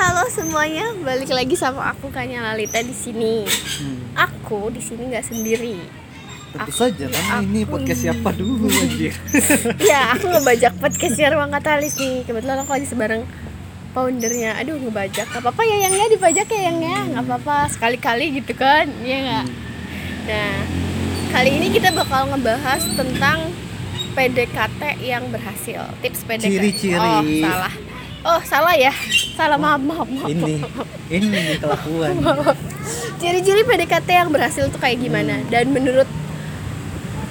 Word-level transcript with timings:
halo 0.00 0.24
semuanya, 0.32 0.96
balik 1.04 1.28
lagi 1.28 1.52
sama 1.60 1.92
aku 1.92 2.08
Kanya 2.08 2.40
Lalita 2.40 2.80
di 2.80 2.96
sini. 2.96 3.44
Hmm. 3.44 4.16
Aku 4.16 4.72
di 4.72 4.80
sini 4.80 5.12
nggak 5.12 5.28
sendiri. 5.28 5.76
Tentu 6.56 6.72
Aku- 6.72 6.80
saja 6.88 7.04
ya 7.04 7.20
kan 7.28 7.44
ini 7.44 7.68
podcast 7.68 8.08
siapa 8.08 8.32
dulu 8.32 8.64
anjir. 8.72 9.12
ya, 9.92 10.16
aku 10.16 10.32
ngebajak 10.32 10.72
podcastnya 10.80 11.36
Ruang 11.36 11.52
Katalis 11.52 12.00
nih. 12.00 12.24
Kebetulan 12.24 12.64
aku 12.64 12.80
lagi 12.80 12.88
sebareng 12.88 13.28
foundernya. 13.92 14.56
Aduh, 14.56 14.80
ngebajak. 14.80 15.28
Gak 15.28 15.44
apa-apa 15.44 15.68
ya 15.68 15.76
yang 15.84 15.92
ya 15.92 16.06
dibajak 16.08 16.48
ya 16.48 16.60
yang 16.72 16.78
ya. 16.80 16.98
Nggak 17.04 17.24
apa-apa 17.28 17.56
sekali-kali 17.68 18.40
gitu 18.40 18.56
kan. 18.56 18.88
Iya 19.04 19.16
nggak? 19.20 19.46
Nah, 20.32 20.56
kali 21.36 21.50
ini 21.60 21.68
kita 21.76 21.92
bakal 21.92 22.32
ngebahas 22.32 22.82
tentang 22.96 23.52
PDKT 24.16 24.96
yang 25.04 25.28
berhasil. 25.28 25.92
Tips 26.00 26.24
PDKT. 26.24 26.48
Ciri-ciri. 26.56 26.96
Oh, 26.96 27.20
salah. 27.44 27.89
Oh, 28.20 28.40
salah 28.44 28.76
ya. 28.76 28.92
Salah, 29.32 29.56
maaf, 29.56 29.80
maaf, 29.80 30.04
maaf. 30.04 30.28
ini 30.28 30.60
ini 31.08 31.56
kelakuan. 31.56 32.20
Ciri-ciri 33.20 33.64
PDKT 33.64 34.08
yang 34.12 34.28
berhasil 34.28 34.68
tuh 34.68 34.76
kayak 34.76 35.00
gimana? 35.00 35.40
Dan 35.48 35.72
menurut 35.72 36.04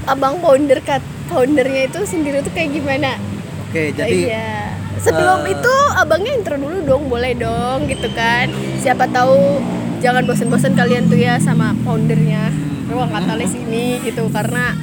abang 0.09 0.41
founder 0.41 0.81
kat 0.81 1.05
foundernya 1.29 1.93
itu 1.93 1.99
sendiri 2.09 2.41
tuh 2.41 2.49
kayak 2.57 2.73
gimana? 2.73 3.21
Oke, 3.69 3.93
jadi 3.93 4.33
iya. 4.33 4.73
Sebelum 4.97 5.45
eh, 5.45 5.53
itu 5.53 5.75
abangnya 5.93 6.31
intro 6.33 6.57
dulu 6.57 6.81
dong, 6.81 7.03
boleh 7.05 7.37
dong 7.37 7.85
gitu 7.85 8.09
kan. 8.17 8.49
Siapa 8.81 9.05
tahu 9.13 9.61
jangan 10.01 10.25
bosan-bosan 10.25 10.73
kalian 10.73 11.05
tuh 11.05 11.21
ya 11.21 11.37
sama 11.37 11.77
foundernya 11.85 12.49
ruang 12.89 13.13
katalis 13.13 13.53
ini 13.53 14.01
gitu 14.01 14.25
karena 14.33 14.73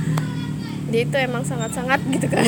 dia 0.87 1.03
itu 1.03 1.17
emang 1.19 1.43
sangat-sangat 1.43 1.99
gitu 2.15 2.31
kan. 2.31 2.47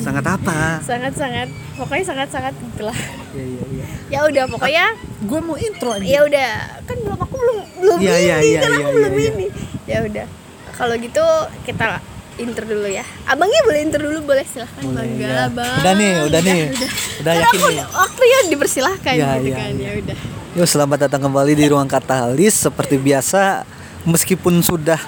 sangat 0.00 0.24
apa? 0.24 0.80
Sangat-sangat 0.80 1.52
pokoknya 1.80 2.04
sangat-sangat 2.06 2.52
gitulah. 2.54 2.94
Iya 3.32 3.44
iya 3.46 3.64
iya. 3.66 3.84
Ya 4.10 4.20
udah 4.22 4.44
pokoknya 4.46 4.84
Gue 5.20 5.40
mau 5.40 5.54
intro 5.54 5.90
aja. 5.90 6.02
ya 6.02 6.20
udah 6.22 6.48
kan 6.82 6.96
belum 6.96 7.18
aku 7.18 7.34
belum 7.34 7.56
belum 7.78 7.98
Iya, 7.98 8.14
ini 8.14 8.20
iya, 8.22 8.36
iya, 8.38 8.58
kan 8.58 8.70
iya, 8.70 8.78
aku 8.78 8.90
belum 8.90 9.12
iya, 9.12 9.18
iya. 9.18 9.30
ini 9.30 9.46
ya 9.84 9.98
udah 10.02 10.26
kalau 10.72 10.94
gitu 10.96 11.24
kita 11.62 11.84
intro 12.36 12.64
dulu 12.64 12.88
ya 12.88 13.04
abangnya 13.24 13.60
boleh 13.62 13.80
intro 13.80 14.00
dulu 14.00 14.18
boleh 14.24 14.44
silahkan 14.44 14.80
Boleh, 14.80 14.96
bangga 14.96 15.28
ya. 15.28 15.44
bang 15.50 15.76
Udah 15.76 15.92
nih, 15.94 16.12
udah 16.24 16.40
nih. 16.40 16.60
udah, 16.68 16.90
Udah 17.20 17.30
Kan 17.30 17.42
yakin 17.42 17.58
aku 17.58 17.68
nih. 17.68 17.84
waktunya 17.92 18.38
dipersilahkan 18.48 19.12
Ya, 19.12 19.28
gitu 19.36 19.46
ya, 19.46 19.56
kan 19.56 19.72
ya. 19.72 19.82
ya 19.82 19.92
udah 20.00 20.18
Yo 20.50 20.64
selamat 20.64 20.98
datang 21.04 21.22
kembali 21.22 21.52
di 21.52 21.64
ruang 21.66 21.86
katalis 21.86 22.54
seperti 22.58 22.96
biasa 22.96 23.62
meskipun 24.02 24.58
sudah 24.60 24.98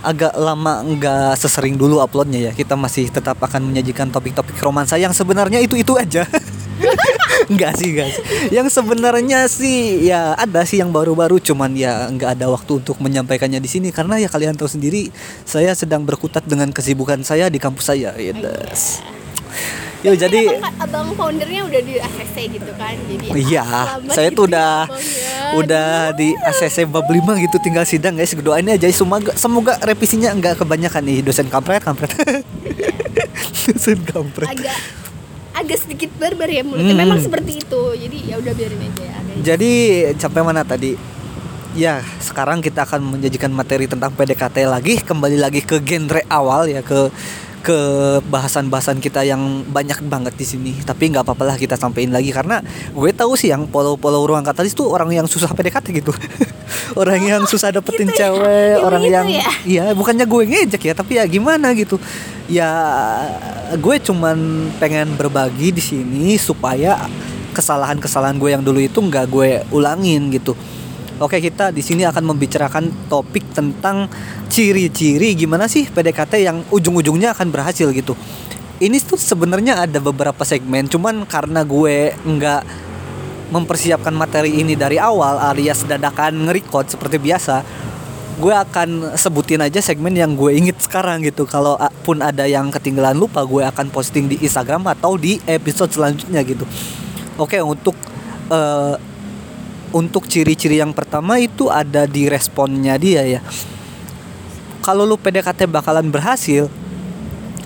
agak 0.00 0.32
lama 0.36 0.82
nggak 0.84 1.36
sesering 1.36 1.76
dulu 1.76 2.00
uploadnya 2.00 2.50
ya. 2.50 2.52
Kita 2.52 2.74
masih 2.74 3.08
tetap 3.12 3.36
akan 3.40 3.70
menyajikan 3.70 4.08
topik-topik 4.08 4.56
romansa. 4.60 4.96
Yang 4.96 5.20
sebenarnya 5.20 5.60
itu 5.60 5.76
itu 5.76 5.96
aja. 5.96 6.24
Enggak 7.52 7.76
sih 7.76 7.92
guys 7.92 8.16
Yang 8.48 8.72
sebenarnya 8.72 9.44
sih 9.50 10.06
ya 10.08 10.32
ada 10.32 10.64
sih 10.64 10.80
yang 10.80 10.90
baru-baru. 10.90 11.40
Cuman 11.40 11.76
ya 11.76 12.08
nggak 12.08 12.40
ada 12.40 12.46
waktu 12.48 12.80
untuk 12.80 12.96
menyampaikannya 13.00 13.60
di 13.60 13.68
sini. 13.68 13.88
Karena 13.92 14.16
ya 14.16 14.28
kalian 14.28 14.56
tahu 14.56 14.68
sendiri 14.68 15.12
saya 15.44 15.72
sedang 15.76 16.04
berkutat 16.08 16.44
dengan 16.48 16.72
kesibukan 16.72 17.20
saya 17.22 17.52
di 17.52 17.60
kampus 17.60 17.92
saya 17.92 18.16
ya. 18.16 18.32
Yo 20.00 20.12
jadi 20.14 20.48
Abang, 20.50 20.74
abang 20.80 21.08
foundernya 21.12 21.60
udah 21.62 21.80
di 21.80 21.94
ACC 21.94 22.36
gitu 22.50 22.72
kan 22.74 22.96
jadi 23.04 23.24
Iya, 23.30 23.64
selamat 23.66 24.10
saya 24.10 24.28
gitu 24.28 24.36
tuh 24.38 24.46
ya, 24.46 24.48
udah 24.48 24.72
ya. 24.88 25.44
udah 25.54 25.88
di 26.16 26.28
ACC 26.34 26.76
bab 26.84 27.04
5 27.04 27.20
gitu 27.38 27.56
tinggal 27.58 27.84
sidang 27.84 28.14
guys. 28.14 28.32
Doain 28.32 28.64
aja 28.66 28.88
semoga 28.88 29.32
semoga 29.34 29.76
revisinya 29.78 30.32
enggak 30.32 30.56
kebanyakan 30.56 31.02
nih 31.02 31.20
dosen 31.20 31.46
kampret 31.46 31.80
kampret. 31.80 32.08
dosen 33.66 34.00
kampret. 34.02 34.48
agak 34.48 34.76
agak 35.52 35.78
sedikit 35.78 36.08
barbar 36.16 36.48
ya 36.48 36.62
mulutnya 36.62 36.90
Hmm. 36.90 37.02
memang 37.02 37.20
seperti 37.20 37.60
itu 37.60 37.82
jadi 37.92 38.18
ya 38.24 38.34
udah 38.36 38.52
biarin 38.54 38.80
aja 38.82 39.04
ya. 39.04 39.16
Jadi 39.42 39.72
sampai 40.16 40.40
mana 40.40 40.64
tadi? 40.64 40.96
Ya, 41.70 42.02
sekarang 42.18 42.58
kita 42.58 42.82
akan 42.82 42.98
menyajikan 43.14 43.46
materi 43.48 43.86
tentang 43.86 44.10
PDKT 44.10 44.66
lagi, 44.66 44.98
kembali 44.98 45.38
lagi 45.38 45.62
ke 45.62 45.78
genre 45.78 46.18
awal 46.26 46.66
ya 46.66 46.82
ke 46.82 47.14
ke 47.60 47.78
bahasan-bahasan 48.24 49.04
kita 49.04 49.20
yang 49.20 49.62
banyak 49.68 50.00
banget 50.08 50.32
di 50.34 50.46
sini. 50.48 50.72
Tapi 50.80 51.12
nggak 51.12 51.24
apa-apa 51.28 51.44
lah 51.44 51.56
kita 51.60 51.76
sampein 51.76 52.08
lagi 52.08 52.32
karena 52.32 52.64
gue 52.90 53.10
tahu 53.12 53.36
sih 53.36 53.52
yang 53.52 53.68
follow-follow 53.68 54.24
ruang 54.24 54.40
katalis 54.40 54.72
tuh 54.72 54.88
orang 54.88 55.12
yang 55.12 55.26
susah 55.28 55.52
PDKT 55.52 55.86
gitu. 56.00 56.12
orang 57.00 57.20
yang 57.20 57.42
susah 57.44 57.70
dapetin 57.70 58.08
Gitu 58.08 58.16
ya? 58.16 58.32
cewek, 58.32 58.72
Emang 58.80 58.86
orang 58.88 59.02
gitu 59.04 59.14
yang 59.14 59.26
ya? 59.28 59.48
iya 59.62 59.84
bukannya 59.92 60.24
gue 60.24 60.42
ngejek 60.48 60.82
ya, 60.90 60.94
tapi 60.96 61.12
ya 61.20 61.24
gimana 61.28 61.76
gitu. 61.76 62.00
Ya 62.48 62.70
gue 63.76 63.96
cuman 64.02 64.36
pengen 64.80 65.14
berbagi 65.14 65.70
di 65.70 65.82
sini 65.84 66.34
supaya 66.40 66.96
kesalahan-kesalahan 67.52 68.38
gue 68.38 68.50
yang 68.50 68.62
dulu 68.64 68.80
itu 68.80 68.98
nggak 68.98 69.26
gue 69.28 69.62
ulangin 69.70 70.32
gitu. 70.32 70.56
Oke, 71.20 71.36
kita 71.36 71.68
di 71.68 71.84
sini 71.84 72.08
akan 72.08 72.32
membicarakan 72.32 73.12
topik 73.12 73.52
tentang 73.52 74.08
ciri-ciri 74.48 75.36
gimana 75.36 75.68
sih 75.68 75.84
PDKT 75.84 76.32
yang 76.40 76.64
ujung-ujungnya 76.72 77.36
akan 77.36 77.52
berhasil 77.52 77.92
gitu. 77.92 78.16
Ini 78.80 78.96
tuh 79.04 79.20
sebenarnya 79.20 79.84
ada 79.84 80.00
beberapa 80.00 80.40
segmen, 80.48 80.88
cuman 80.88 81.28
karena 81.28 81.60
gue 81.60 82.16
nggak 82.24 82.62
mempersiapkan 83.52 84.16
materi 84.16 84.64
ini 84.64 84.72
dari 84.72 84.96
awal 84.96 85.36
alias 85.52 85.84
dadakan 85.84 86.48
nge-record 86.48 86.88
seperti 86.88 87.20
biasa, 87.20 87.68
gue 88.40 88.54
akan 88.56 89.12
sebutin 89.12 89.60
aja 89.60 89.84
segmen 89.84 90.16
yang 90.16 90.32
gue 90.32 90.56
inget 90.56 90.80
sekarang 90.80 91.20
gitu. 91.20 91.44
Kalau 91.44 91.76
pun 92.00 92.24
ada 92.24 92.48
yang 92.48 92.72
ketinggalan 92.72 93.20
lupa, 93.20 93.44
gue 93.44 93.60
akan 93.60 93.92
posting 93.92 94.24
di 94.32 94.40
Instagram 94.40 94.88
atau 94.88 95.20
di 95.20 95.36
episode 95.44 95.92
selanjutnya 95.92 96.40
gitu. 96.48 96.64
Oke, 97.36 97.60
untuk 97.60 97.92
eh, 98.48 99.09
untuk 99.90 100.26
ciri-ciri 100.30 100.78
yang 100.78 100.94
pertama 100.94 101.38
itu 101.42 101.66
ada 101.66 102.06
di 102.06 102.30
responnya 102.30 102.94
dia 102.98 103.26
ya. 103.26 103.40
Kalau 104.80 105.04
lu 105.04 105.20
PDKT 105.20 105.68
bakalan 105.68 106.08
berhasil, 106.08 106.70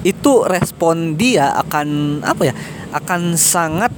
itu 0.03 0.33
respon 0.45 1.15
dia 1.15 1.55
akan 1.57 2.21
apa 2.27 2.51
ya? 2.51 2.55
Akan 2.91 3.39
sangat 3.39 3.95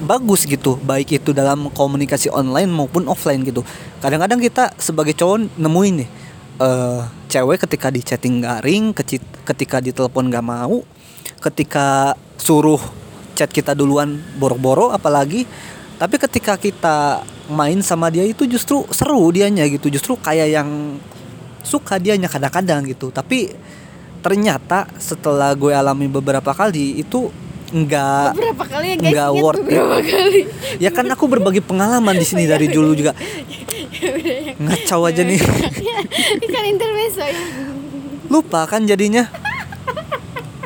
bagus 0.00 0.48
gitu, 0.48 0.80
baik 0.80 1.20
itu 1.20 1.36
dalam 1.36 1.68
komunikasi 1.72 2.32
online 2.32 2.70
maupun 2.72 3.04
offline 3.10 3.44
gitu. 3.44 3.60
Kadang-kadang 4.00 4.40
kita 4.40 4.72
sebagai 4.80 5.12
cowok 5.12 5.60
nemuin 5.60 5.94
nih 6.00 6.10
eh 6.60 7.00
cewek 7.32 7.64
ketika 7.64 7.88
di 7.88 8.04
chatting 8.04 8.44
garing, 8.44 8.92
ketika 9.48 9.80
di 9.80 9.96
telepon 9.96 10.28
gak 10.28 10.44
mau, 10.44 10.84
ketika 11.40 12.12
suruh 12.36 12.80
chat 13.32 13.48
kita 13.48 13.72
duluan 13.72 14.20
boro-boro 14.36 14.92
apalagi 14.92 15.48
tapi 16.00 16.16
ketika 16.16 16.56
kita 16.56 17.20
main 17.52 17.76
sama 17.84 18.08
dia 18.08 18.24
itu 18.24 18.48
justru 18.48 18.88
seru 18.88 19.20
dianya 19.28 19.68
gitu. 19.68 19.92
Justru 19.92 20.16
kayak 20.16 20.48
yang 20.48 20.96
suka 21.60 22.00
dianya 22.00 22.24
kadang-kadang 22.24 22.88
gitu. 22.88 23.12
Tapi 23.12 23.52
ternyata 24.24 24.88
setelah 24.96 25.52
gue 25.52 25.76
alami 25.76 26.08
beberapa 26.08 26.56
kali 26.56 27.04
itu 27.04 27.28
enggak 27.70 28.32
berapa 28.32 28.64
kali 28.64 28.86
ya 28.92 28.96
guys? 28.96 29.12
nggak 29.12 29.30
worth 29.44 29.60
it. 29.68 29.76
kali? 30.08 30.40
Ya 30.80 30.88
kan 30.88 31.04
aku 31.04 31.28
berbagi 31.28 31.60
pengalaman 31.60 32.16
di 32.16 32.24
sini 32.24 32.48
dari 32.48 32.72
dulu 32.72 32.96
juga. 32.96 33.12
Ngacau 34.56 35.04
aja 35.04 35.20
nih. 35.20 35.36
Ikan 36.48 36.64
intermezzo 36.64 37.28
ya. 37.28 37.44
Lupa 38.32 38.64
kan 38.64 38.88
jadinya. 38.88 39.28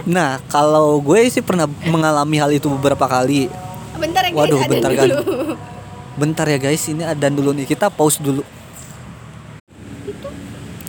Nah 0.07 0.39
kalau 0.47 1.03
gue 1.03 1.27
sih 1.27 1.43
pernah 1.43 1.67
mengalami 1.91 2.39
hal 2.39 2.55
itu 2.55 2.71
beberapa 2.71 3.11
kali 3.11 3.51
bentar 4.05 4.23
ya 4.23 4.31
guys 4.31 4.41
Waduh, 4.45 4.61
bentar 4.69 4.91
kan. 4.93 5.09
dulu 5.09 5.25
bentar 6.15 6.47
ya 6.47 6.59
guys 6.63 6.83
ini 6.87 7.03
ada 7.03 7.27
dulu 7.31 7.51
nih. 7.55 7.67
Kita 7.67 7.91
pause 7.91 8.23
dulu. 8.23 8.43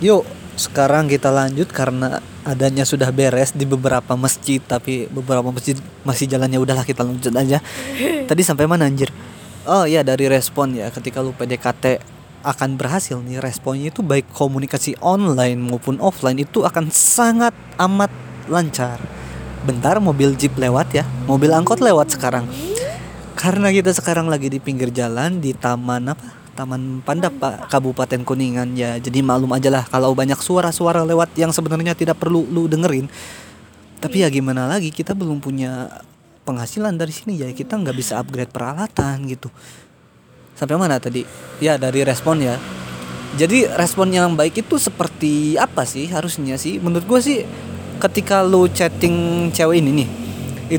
Yuk 0.04 0.24
sekarang 0.56 1.12
kita 1.12 1.34
lanjut 1.34 1.68
karena 1.68 2.24
adanya 2.48 2.88
sudah 2.88 3.12
beres 3.12 3.52
di 3.52 3.68
beberapa 3.68 4.16
masjid 4.16 4.62
tapi 4.64 5.10
beberapa 5.10 5.50
masjid 5.50 5.76
masih 6.06 6.30
jalannya. 6.30 6.62
Udahlah 6.62 6.86
kita 6.86 7.02
lanjut 7.02 7.34
aja. 7.34 7.60
Tadi 8.30 8.42
sampai 8.46 8.70
mana 8.70 8.86
anjir? 8.86 9.10
Oh 9.66 9.90
ya 9.90 10.06
dari 10.06 10.30
respon 10.30 10.78
ya. 10.78 10.94
Ketika 10.94 11.26
lu 11.26 11.34
PDKT 11.34 12.14
akan 12.46 12.78
berhasil 12.78 13.18
nih 13.26 13.42
responnya 13.42 13.90
itu 13.90 14.06
baik 14.06 14.30
komunikasi 14.30 14.94
online 15.02 15.58
maupun 15.58 15.98
offline 15.98 16.38
itu 16.38 16.62
akan 16.62 16.94
sangat 16.94 17.58
amat 17.82 18.14
lancar. 18.46 19.02
Bentar 19.66 19.98
mobil 19.98 20.38
jeep 20.38 20.54
lewat 20.54 20.94
ya. 20.94 21.02
Mobil 21.26 21.50
angkot 21.50 21.82
lewat 21.82 22.14
sekarang 22.14 22.46
karena 23.36 23.68
kita 23.70 23.92
sekarang 23.92 24.32
lagi 24.32 24.48
di 24.48 24.58
pinggir 24.64 24.90
jalan 24.90 25.44
di 25.44 25.52
taman 25.52 26.16
apa? 26.16 26.28
Taman 26.56 27.04
Pandap 27.04 27.36
Pak. 27.36 27.68
Kabupaten 27.68 28.24
Kuningan. 28.24 28.80
Ya 28.80 28.96
jadi 28.96 29.20
maklum 29.20 29.52
aja 29.52 29.68
lah 29.68 29.84
kalau 29.86 30.16
banyak 30.16 30.40
suara-suara 30.40 31.04
lewat 31.04 31.36
yang 31.36 31.52
sebenarnya 31.52 31.94
tidak 31.94 32.18
perlu 32.18 32.48
lu 32.48 32.72
dengerin. 32.72 33.12
Tapi 34.00 34.24
ya 34.24 34.32
gimana 34.32 34.66
lagi? 34.72 34.90
Kita 34.90 35.12
belum 35.12 35.44
punya 35.44 35.92
penghasilan 36.48 36.96
dari 36.96 37.12
sini. 37.12 37.44
Ya 37.44 37.52
kita 37.52 37.76
nggak 37.76 37.96
bisa 37.96 38.18
upgrade 38.24 38.50
peralatan 38.50 39.28
gitu. 39.28 39.52
Sampai 40.56 40.80
mana 40.80 40.96
tadi? 40.98 41.28
Ya 41.60 41.76
dari 41.76 42.08
respon 42.08 42.40
ya. 42.40 42.56
Jadi 43.36 43.68
respon 43.68 44.16
yang 44.16 44.32
baik 44.32 44.64
itu 44.64 44.80
seperti 44.80 45.60
apa 45.60 45.84
sih 45.84 46.08
harusnya 46.08 46.56
sih? 46.56 46.80
Menurut 46.80 47.04
gue 47.04 47.20
sih 47.20 47.38
ketika 48.00 48.44
lu 48.48 48.72
chatting 48.72 49.50
cewek 49.52 49.84
ini 49.84 50.04
nih 50.04 50.10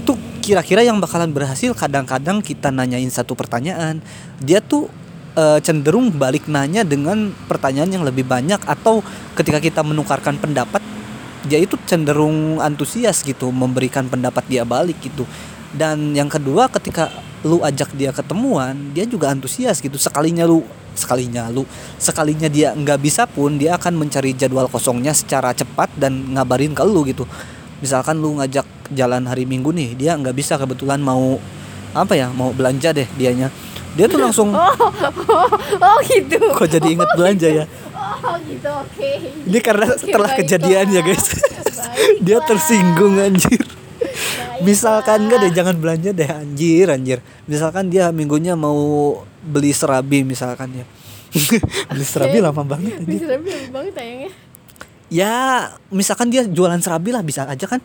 itu 0.01 0.13
kira-kira 0.47 0.87
yang 0.87 1.03
bakalan 1.03 1.35
berhasil 1.35 1.75
kadang-kadang 1.75 2.39
kita 2.39 2.71
nanyain 2.71 3.11
satu 3.11 3.35
pertanyaan 3.35 3.99
dia 4.39 4.63
tuh 4.63 4.87
eh, 5.35 5.59
cenderung 5.59 6.15
balik 6.15 6.47
nanya 6.47 6.87
dengan 6.87 7.35
pertanyaan 7.51 7.91
yang 7.91 8.05
lebih 8.07 8.23
banyak 8.23 8.63
atau 8.63 9.03
ketika 9.35 9.59
kita 9.59 9.83
menukarkan 9.83 10.39
pendapat 10.39 10.79
dia 11.51 11.59
itu 11.59 11.75
cenderung 11.91 12.63
antusias 12.63 13.27
gitu 13.27 13.51
memberikan 13.51 14.07
pendapat 14.07 14.47
dia 14.47 14.63
balik 14.63 15.03
gitu. 15.03 15.27
Dan 15.75 16.15
yang 16.15 16.31
kedua 16.31 16.71
ketika 16.71 17.11
lu 17.43 17.63
ajak 17.63 17.95
dia 17.95 18.15
ketemuan 18.15 18.95
dia 18.95 19.03
juga 19.03 19.35
antusias 19.35 19.83
gitu. 19.83 19.99
Sekalinya 19.99 20.47
lu 20.47 20.63
sekalinya 20.97 21.53
lu 21.53 21.69
sekalinya 22.01 22.49
dia 22.49 22.73
nggak 22.73 22.99
bisa 22.99 23.29
pun 23.29 23.61
dia 23.61 23.77
akan 23.77 24.01
mencari 24.01 24.33
jadwal 24.33 24.67
kosongnya 24.67 25.13
secara 25.13 25.53
cepat 25.53 25.93
dan 25.95 26.35
ngabarin 26.35 26.73
ke 26.73 26.83
lu 26.83 27.05
gitu 27.05 27.29
misalkan 27.81 28.17
lu 28.19 28.41
ngajak 28.41 28.65
jalan 28.93 29.27
hari 29.27 29.45
minggu 29.45 29.75
nih 29.75 29.99
dia 29.99 30.13
nggak 30.15 30.37
bisa 30.37 30.57
kebetulan 30.57 31.03
mau 31.03 31.37
apa 31.97 32.13
ya 32.13 32.29
mau 32.33 32.53
belanja 32.53 32.93
deh 32.93 33.09
dianya. 33.17 33.49
Dia 33.97 34.05
tuh 34.13 34.21
langsung 34.21 34.53
oh, 34.57 34.75
oh, 34.77 35.49
oh 35.81 35.99
gitu. 36.05 36.37
Kok 36.61 36.69
jadi 36.69 36.89
inget 36.93 37.11
belanja 37.17 37.49
ya? 37.49 37.65
oh 37.97 38.37
gitu 38.45 38.69
oke. 38.69 39.11
Ini 39.49 39.59
karena 39.65 39.87
Oke, 39.89 40.01
setelah 40.05 40.31
kejadian 40.37 40.87
ya 40.93 41.01
guys. 41.01 41.27
Dia 42.27 42.39
tersinggung 42.45 43.17
anjir. 43.17 43.65
Baiklah. 44.57 44.65
misalkan 44.65 45.19
enggak 45.29 45.39
deh 45.45 45.53
jangan 45.53 45.77
belanja 45.77 46.11
deh 46.13 46.29
anjir 46.29 46.87
anjir. 46.89 47.19
Misalkan 47.45 47.93
dia 47.93 48.09
minggunya 48.09 48.57
mau 48.57 49.21
beli 49.45 49.73
serabi 49.73 50.25
misalkan 50.25 50.73
ya. 50.73 50.87
Beli 51.93 52.05
serabi 52.05 52.41
lama 52.41 52.65
banget 52.65 53.01
anjir. 53.01 53.21
Bisa 53.21 53.27
lebih 53.37 53.69
banget 53.69 53.93
tayangnya 53.93 54.33
ya 55.07 55.67
misalkan 55.95 56.27
dia 56.31 56.43
jualan 56.43 56.79
serabi 56.83 57.15
lah 57.15 57.23
bisa 57.23 57.47
aja 57.47 57.67
kan. 57.67 57.81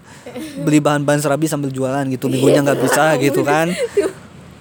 Beli 0.61 0.81
bahan-bahan 0.81 1.21
serabi 1.21 1.45
sambil 1.45 1.69
jualan 1.69 2.05
gitu 2.09 2.27
minggunya 2.27 2.65
nggak 2.65 2.79
bisa 2.81 3.17
gitu 3.21 3.45
kan. 3.45 3.69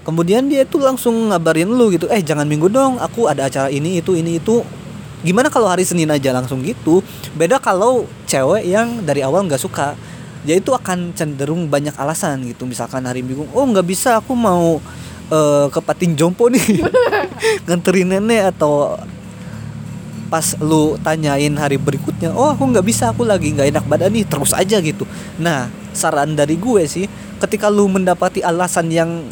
Kemudian 0.05 0.49
dia 0.49 0.65
tuh 0.65 0.81
langsung 0.81 1.29
ngabarin 1.29 1.69
lu 1.69 1.93
gitu 1.93 2.09
eh 2.09 2.25
jangan 2.25 2.49
minggu 2.49 2.73
dong 2.73 2.97
aku 2.97 3.29
ada 3.29 3.49
acara 3.49 3.69
ini 3.69 4.01
itu 4.01 4.17
ini 4.17 4.41
itu. 4.41 4.65
Gimana 5.21 5.53
kalau 5.53 5.69
hari 5.69 5.85
Senin 5.85 6.09
aja 6.09 6.33
langsung 6.33 6.65
gitu? 6.65 7.05
Beda 7.37 7.61
kalau 7.61 8.09
cewek 8.25 8.65
yang 8.65 9.05
dari 9.05 9.21
awal 9.21 9.45
nggak 9.45 9.61
suka. 9.61 9.93
Dia 10.41 10.57
itu 10.57 10.73
akan 10.73 11.13
cenderung 11.13 11.69
banyak 11.69 11.93
alasan 12.01 12.49
gitu 12.49 12.65
misalkan 12.65 13.05
hari 13.05 13.21
minggu 13.21 13.45
oh 13.53 13.65
nggak 13.69 13.85
bisa 13.85 14.25
aku 14.25 14.33
mau 14.33 14.81
eh, 15.29 15.67
ke 15.69 15.81
Patin 15.85 16.17
Jompo 16.17 16.49
nih. 16.49 16.81
Nganterin 17.69 18.17
nenek 18.17 18.57
atau 18.57 18.97
pas 20.31 20.55
lu 20.63 20.95
tanyain 21.03 21.53
hari 21.59 21.75
berikutnya 21.75 22.31
oh 22.31 22.55
aku 22.55 22.63
nggak 22.71 22.87
bisa 22.87 23.11
aku 23.11 23.27
lagi 23.27 23.51
nggak 23.51 23.75
enak 23.75 23.85
badan 23.91 24.15
nih 24.15 24.25
terus 24.25 24.55
aja 24.55 24.79
gitu. 24.79 25.03
Nah 25.43 25.67
saran 25.91 26.39
dari 26.39 26.55
gue 26.55 26.87
sih 26.87 27.11
ketika 27.43 27.67
lu 27.67 27.91
mendapati 27.91 28.41
alasan 28.41 28.89
yang 28.95 29.27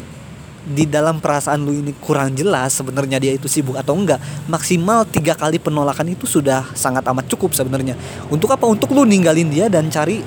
di 0.69 0.85
dalam 0.85 1.23
perasaan 1.23 1.63
lu 1.63 1.71
ini 1.71 1.95
kurang 1.97 2.35
jelas 2.35 2.77
sebenarnya 2.77 3.17
dia 3.17 3.33
itu 3.33 3.47
sibuk 3.47 3.79
atau 3.79 3.95
enggak 3.95 4.19
maksimal 4.51 5.07
tiga 5.07 5.33
kali 5.33 5.57
penolakan 5.57 6.13
itu 6.13 6.27
sudah 6.27 6.67
sangat 6.75 7.01
amat 7.09 7.25
cukup 7.31 7.55
sebenarnya. 7.55 7.95
Untuk 8.27 8.51
apa? 8.51 8.67
Untuk 8.67 8.91
lu 8.91 9.07
ninggalin 9.07 9.49
dia 9.49 9.71
dan 9.71 9.87
cari 9.89 10.21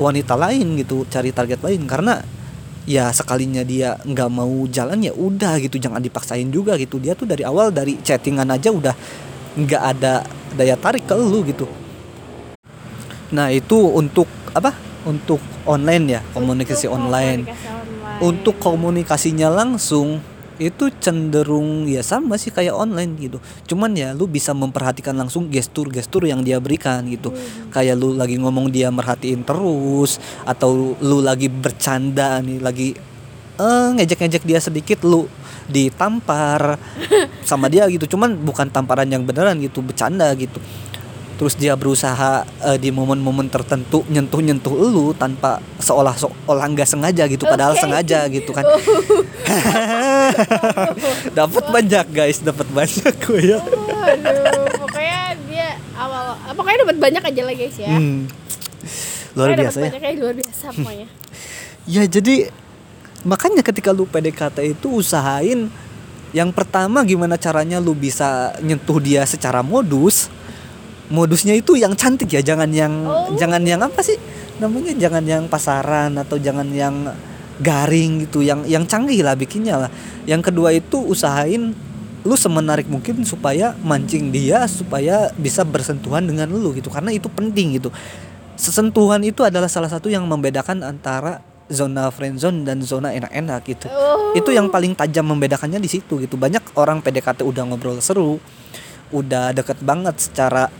wanita 0.00 0.38
lain 0.38 0.80
gitu 0.80 1.04
cari 1.10 1.34
target 1.34 1.60
lain. 1.60 1.82
Karena 1.84 2.22
ya 2.88 3.12
sekalinya 3.12 3.60
dia 3.60 4.00
nggak 4.00 4.30
mau 4.32 4.64
jalan 4.70 5.02
ya 5.04 5.12
udah 5.12 5.60
gitu 5.60 5.76
jangan 5.76 6.00
dipaksain 6.00 6.48
juga 6.48 6.78
gitu. 6.80 6.96
Dia 6.96 7.12
tuh 7.12 7.28
dari 7.28 7.44
awal 7.44 7.74
dari 7.74 8.00
chattingan 8.00 8.48
aja 8.48 8.72
udah 8.72 8.94
nggak 9.56 9.82
ada 9.96 10.22
daya 10.54 10.74
tarik 10.78 11.06
ke 11.06 11.14
lu 11.14 11.42
gitu. 11.46 11.66
Nah 13.30 13.50
itu 13.50 13.78
untuk 13.78 14.26
apa? 14.54 14.74
Untuk 15.06 15.40
online 15.64 16.04
ya 16.18 16.20
komunikasi 16.36 16.86
Untuk 16.86 16.98
online. 17.00 17.40
komunikasi 17.48 17.68
online. 17.72 18.18
untuk 18.20 18.54
komunikasinya 18.60 19.48
langsung 19.48 20.20
itu 20.60 20.92
cenderung 21.00 21.88
ya 21.88 22.04
sama 22.04 22.36
sih 22.36 22.52
kayak 22.52 22.76
online 22.76 23.16
gitu. 23.16 23.40
Cuman 23.64 23.96
ya 23.96 24.12
lu 24.12 24.28
bisa 24.28 24.52
memperhatikan 24.52 25.16
langsung 25.16 25.48
gestur-gestur 25.48 26.28
yang 26.28 26.44
dia 26.44 26.60
berikan 26.60 27.08
gitu. 27.08 27.32
Kayak 27.72 27.96
lu 27.96 28.12
lagi 28.12 28.36
ngomong 28.36 28.68
dia 28.68 28.92
merhatiin 28.92 29.40
terus 29.40 30.20
atau 30.44 30.92
lu 31.00 31.24
lagi 31.24 31.48
bercanda 31.48 32.44
nih 32.44 32.60
lagi 32.60 32.88
eh 33.56 33.88
ngejek-ngejek 33.96 34.44
dia 34.44 34.60
sedikit 34.60 35.00
lu 35.08 35.24
ditampar 35.70 36.76
sama 37.46 37.70
dia 37.70 37.86
gitu 37.86 38.18
cuman 38.18 38.34
bukan 38.34 38.66
tamparan 38.68 39.06
yang 39.06 39.22
beneran 39.22 39.56
gitu 39.62 39.80
bercanda 39.80 40.28
gitu 40.34 40.58
terus 41.40 41.56
dia 41.56 41.72
berusaha 41.72 42.44
eh, 42.68 42.76
di 42.76 42.92
momen-momen 42.92 43.48
tertentu 43.48 44.04
nyentuh-nyentuh 44.12 44.76
lu 44.76 45.16
tanpa 45.16 45.56
seolah 45.80 46.12
seolah 46.12 46.68
nggak 46.68 46.84
sengaja 46.84 47.24
gitu 47.32 47.48
padahal 47.48 47.72
Oke. 47.72 47.80
sengaja 47.80 48.28
gitu 48.28 48.52
kan 48.52 48.60
dapat 51.40 51.64
banyak 51.72 52.06
guys 52.12 52.44
dapat 52.44 52.68
banyak 52.68 53.14
gue 53.24 53.56
ya 53.56 53.58
Waduh, 53.62 54.68
pokoknya 54.84 55.20
dia 55.48 55.80
awal 55.96 56.36
pokoknya 56.52 56.78
dapat 56.84 56.96
banyak 57.08 57.22
aja 57.24 57.42
lah 57.48 57.54
guys 57.56 57.76
ya. 57.80 57.88
Hmm. 57.88 58.28
luar 59.32 59.56
Pokoknya 59.56 59.64
biasa 59.64 59.78
ya 59.80 59.90
banyak 59.96 60.20
luar 60.20 60.34
biasa 60.36 60.64
pokoknya. 60.76 61.06
ya 61.96 62.02
jadi 62.04 62.34
makanya 63.26 63.60
ketika 63.60 63.92
lu 63.92 64.08
PDKT 64.08 64.76
itu 64.76 65.00
usahain 65.00 65.68
yang 66.30 66.54
pertama 66.54 67.02
gimana 67.02 67.34
caranya 67.34 67.82
lu 67.82 67.90
bisa 67.90 68.54
nyentuh 68.62 69.02
dia 69.02 69.26
secara 69.26 69.66
modus. 69.66 70.30
Modusnya 71.10 71.58
itu 71.58 71.74
yang 71.74 71.98
cantik 71.98 72.30
ya 72.30 72.38
jangan 72.38 72.70
yang 72.70 72.94
Oh. 73.02 73.34
jangan 73.34 73.58
yang 73.66 73.82
apa 73.82 73.98
sih? 73.98 74.14
Namanya 74.62 74.94
jangan 74.94 75.26
yang 75.26 75.44
pasaran 75.50 76.14
atau 76.14 76.38
jangan 76.38 76.70
yang 76.70 77.10
garing 77.58 78.30
gitu 78.30 78.46
yang 78.46 78.62
yang 78.62 78.86
canggih 78.86 79.26
lah 79.26 79.34
bikinnya 79.34 79.74
lah. 79.86 79.90
Yang 80.22 80.54
kedua 80.54 80.70
itu 80.70 81.02
usahain 81.02 81.74
lu 82.22 82.36
semenarik 82.38 82.86
mungkin 82.86 83.26
supaya 83.26 83.74
mancing 83.82 84.30
dia 84.30 84.70
supaya 84.70 85.34
bisa 85.34 85.66
bersentuhan 85.66 86.22
dengan 86.22 86.46
lu 86.46 86.70
gitu 86.78 86.94
karena 86.94 87.10
itu 87.10 87.26
penting 87.26 87.82
gitu. 87.82 87.90
Sesentuhan 88.54 89.24
itu 89.26 89.42
adalah 89.42 89.66
salah 89.66 89.90
satu 89.90 90.06
yang 90.06 90.22
membedakan 90.30 90.86
antara 90.86 91.42
zona 91.70 92.10
friendzone 92.10 92.66
dan 92.66 92.82
zona 92.82 93.14
enak-enak 93.14 93.60
gitu. 93.64 93.86
Oh. 93.88 94.34
itu 94.34 94.50
yang 94.54 94.70
paling 94.70 94.94
tajam 94.98 95.26
membedakannya 95.30 95.78
di 95.78 95.88
situ 95.90 96.18
gitu. 96.20 96.34
Banyak 96.34 96.74
orang 96.76 97.00
PDKT 97.00 97.46
udah 97.46 97.62
ngobrol 97.70 98.02
seru 98.02 98.42
udah 99.10 99.50
deket 99.50 99.82
banget 99.82 100.14
secara 100.22 100.70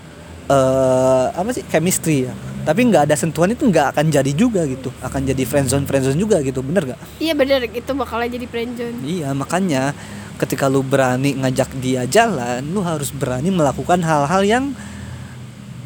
eh 0.51 1.27
apa 1.31 1.51
sih 1.55 1.63
chemistry 1.71 2.27
ya. 2.27 2.35
Tapi 2.61 2.93
nggak 2.93 3.09
ada 3.09 3.17
sentuhan 3.17 3.55
itu 3.55 3.65
nggak 3.65 3.97
akan 3.97 4.11
jadi 4.11 4.33
juga 4.35 4.67
gitu. 4.67 4.91
Akan 5.01 5.25
jadi 5.25 5.43
friendzone 5.47 5.87
friendzone 5.87 6.19
juga 6.19 6.43
gitu. 6.43 6.61
Bener 6.61 6.95
gak 6.95 7.01
Iya 7.23 7.33
bener. 7.39 7.71
Itu 7.71 7.97
bakalan 7.97 8.29
jadi 8.29 8.47
friendzone. 8.51 8.99
iya 9.07 9.33
makanya 9.33 9.95
ketika 10.41 10.73
lu 10.73 10.81
berani 10.81 11.37
ngajak 11.37 11.69
dia 11.85 12.09
jalan 12.09 12.65
lu 12.73 12.81
harus 12.81 13.13
berani 13.13 13.53
melakukan 13.53 14.01
hal-hal 14.01 14.41
yang 14.41 14.65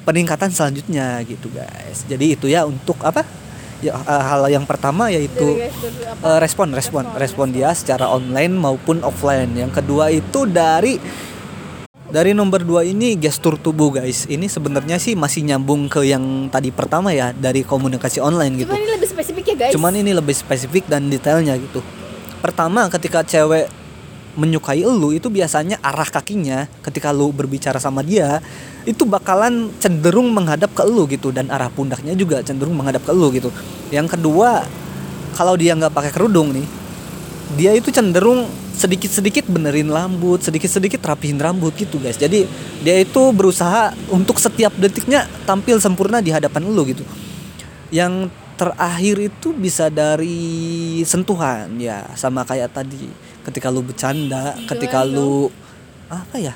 peningkatan 0.04 0.52
selanjutnya 0.52 1.24
gitu 1.24 1.48
guys. 1.50 2.04
Jadi 2.06 2.36
itu 2.36 2.46
ya 2.46 2.68
untuk 2.68 3.00
apa 3.02 3.24
ya 3.84 3.94
eh, 4.00 4.22
hal 4.24 4.48
yang 4.48 4.64
pertama 4.64 5.12
yaitu 5.12 5.60
apa? 5.60 6.36
Eh, 6.36 6.38
respon 6.40 6.72
respon. 6.72 7.04
respon 7.20 7.52
dia 7.52 7.76
secara 7.76 8.08
online 8.08 8.56
maupun 8.56 9.04
offline. 9.04 9.52
Yang 9.52 9.84
kedua 9.84 10.08
itu 10.08 10.48
dari 10.48 10.96
dari 12.08 12.30
nomor 12.30 12.62
dua 12.62 12.86
ini 12.86 13.18
gestur 13.20 13.60
tubuh 13.60 14.00
guys. 14.00 14.24
Ini 14.30 14.46
sebenarnya 14.48 14.96
sih 14.96 15.12
masih 15.18 15.44
nyambung 15.44 15.92
ke 15.92 16.06
yang 16.06 16.48
tadi 16.48 16.72
pertama 16.72 17.12
ya 17.12 17.36
dari 17.36 17.66
komunikasi 17.66 18.24
online 18.24 18.64
gitu. 18.64 18.70
Cuman 18.70 18.80
ini 18.80 18.92
lebih 18.96 19.08
spesifik 19.10 19.44
ya 19.52 19.56
guys. 19.58 19.72
cuman 19.76 19.92
ini 19.98 20.10
lebih 20.14 20.34
spesifik 20.34 20.84
dan 20.88 21.12
detailnya 21.12 21.58
gitu. 21.60 21.84
Pertama 22.40 22.88
ketika 22.88 23.20
cewek 23.26 23.83
menyukai 24.34 24.82
lu 24.82 25.14
itu 25.14 25.30
biasanya 25.30 25.78
arah 25.78 26.06
kakinya 26.06 26.66
ketika 26.82 27.14
lu 27.14 27.30
berbicara 27.30 27.78
sama 27.78 28.02
dia 28.02 28.42
itu 28.84 29.06
bakalan 29.06 29.70
cenderung 29.78 30.34
menghadap 30.34 30.74
ke 30.74 30.82
lu 30.84 31.06
gitu 31.06 31.30
dan 31.30 31.48
arah 31.48 31.70
pundaknya 31.70 32.12
juga 32.18 32.42
cenderung 32.42 32.74
menghadap 32.74 33.02
ke 33.06 33.12
lu 33.14 33.30
gitu. 33.30 33.48
Yang 33.94 34.18
kedua 34.18 34.66
kalau 35.38 35.54
dia 35.54 35.74
nggak 35.74 35.94
pakai 35.94 36.12
kerudung 36.14 36.54
nih 36.54 36.66
dia 37.54 37.76
itu 37.76 37.92
cenderung 37.92 38.48
sedikit-sedikit 38.74 39.46
benerin 39.46 39.86
rambut 39.86 40.42
sedikit-sedikit 40.42 40.98
rapihin 41.06 41.38
rambut 41.38 41.70
gitu 41.78 42.02
guys. 42.02 42.18
Jadi 42.18 42.44
dia 42.82 42.96
itu 42.98 43.30
berusaha 43.30 43.94
untuk 44.10 44.42
setiap 44.42 44.74
detiknya 44.74 45.30
tampil 45.46 45.78
sempurna 45.78 46.18
di 46.18 46.34
hadapan 46.34 46.66
lu 46.66 46.82
gitu. 46.90 47.06
Yang 47.94 48.34
terakhir 48.54 49.16
itu 49.30 49.48
bisa 49.54 49.90
dari 49.90 50.42
sentuhan 51.02 51.66
ya 51.82 52.06
sama 52.14 52.46
kayak 52.46 52.70
tadi 52.70 53.10
ketika 53.42 53.74
lu 53.74 53.82
bercanda 53.82 54.54
ketika 54.70 55.02
Gimana 55.02 55.18
lu 55.18 55.50
apa 56.06 56.36
ya 56.38 56.54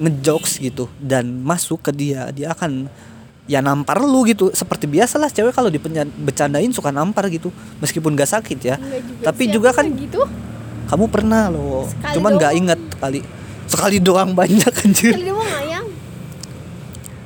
ngejokes 0.00 0.58
gitu 0.58 0.88
dan 0.96 1.44
masuk 1.44 1.84
ke 1.84 1.92
dia 1.92 2.32
dia 2.32 2.50
akan 2.56 2.88
ya 3.44 3.60
nampar 3.60 4.00
lu 4.00 4.24
gitu 4.24 4.48
seperti 4.56 4.88
biasalah 4.88 5.28
cewek 5.28 5.52
kalau 5.52 5.68
dibercandain 5.68 6.72
suka 6.72 6.88
nampar 6.88 7.28
gitu 7.28 7.52
meskipun 7.84 8.16
gak 8.16 8.40
sakit 8.40 8.58
ya 8.64 8.76
juga 8.80 9.20
tapi 9.20 9.42
juga 9.52 9.70
kan 9.76 9.84
gitu. 9.92 10.24
kamu 10.88 11.04
pernah 11.12 11.52
loh 11.52 11.84
Sekali 11.84 12.14
cuman 12.16 12.30
nggak 12.40 12.52
doang. 12.56 12.60
inget 12.64 12.80
kali 12.96 13.20
sekali 13.68 13.96
doang 14.00 14.30
banyak 14.32 14.72
anjir. 14.84 15.14
Ya 15.16 15.80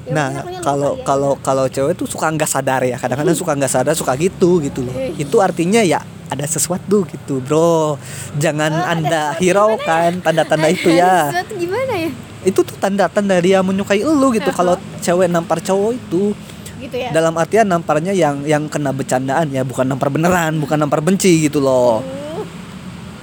Nah, 0.09 0.41
kalau 0.65 0.97
ya. 0.97 1.05
kalau 1.05 1.33
kalau 1.37 1.65
cewek 1.69 1.93
tuh 1.93 2.09
suka 2.09 2.33
nggak 2.33 2.49
sadar 2.49 2.81
ya, 2.81 2.97
kadang-kadang 2.97 3.37
suka 3.37 3.53
nggak 3.53 3.69
sadar, 3.69 3.93
suka 3.93 4.17
gitu 4.17 4.57
gitu 4.65 4.81
loh. 4.81 4.97
Itu 5.21 5.45
artinya 5.45 5.85
ya 5.85 6.01
ada 6.29 6.45
sesuatu 6.45 7.09
gitu 7.09 7.41
bro. 7.43 7.97
Jangan 8.37 8.73
Oh, 8.73 8.93
anda 8.93 9.35
hiraukan 9.41 10.21
tanda-tanda 10.21 10.69
itu 10.69 10.93
ya. 10.93 11.33
Sesuatu 11.33 11.53
gimana 11.57 11.93
ya? 11.97 12.11
Itu 12.45 12.61
tuh 12.63 12.77
tanda-tanda 12.79 13.37
dia 13.41 13.65
menyukai 13.65 14.05
lu 14.05 14.31
gitu. 14.37 14.49
Kalau 14.53 14.77
cewek 15.01 15.29
nampar 15.29 15.59
cowok 15.65 15.97
itu 15.97 16.37
gitu 16.79 16.95
ya? 16.95 17.11
dalam 17.11 17.35
artian 17.35 17.67
namparnya 17.67 18.15
yang 18.15 18.47
yang 18.47 18.71
kena 18.71 18.95
bercandaan 18.95 19.51
ya 19.51 19.67
bukan 19.67 19.83
nampar 19.83 20.15
beneran 20.15 20.63
bukan 20.63 20.79
nampar 20.79 21.03
benci 21.03 21.51
gitu 21.51 21.59
loh. 21.59 22.01
Uh, 22.07 22.47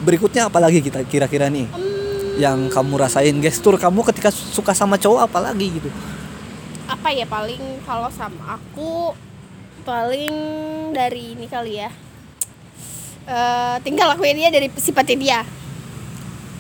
berikutnya 0.04 0.52
apalagi 0.52 0.84
kita 0.84 1.08
kira-kira 1.08 1.48
nih? 1.48 1.66
Hmm, 1.72 2.36
yang 2.36 2.58
kamu 2.68 3.00
rasain 3.00 3.36
gestur 3.40 3.80
kamu 3.80 4.04
ketika 4.12 4.28
suka 4.34 4.76
sama 4.76 5.00
cowok 5.00 5.32
apalagi 5.32 5.80
gitu? 5.80 5.90
Apa 6.86 7.16
ya 7.16 7.24
paling 7.26 7.82
kalau 7.88 8.12
sama 8.12 8.60
aku 8.60 9.16
paling 9.88 10.34
dari 10.92 11.38
ini 11.38 11.48
kali 11.48 11.80
ya 11.80 11.90
Eh 13.26 13.76
tinggal 13.82 14.14
lakuin 14.14 14.38
dia 14.38 14.54
dari 14.54 14.70
sifatnya 14.78 15.18
dia. 15.18 15.40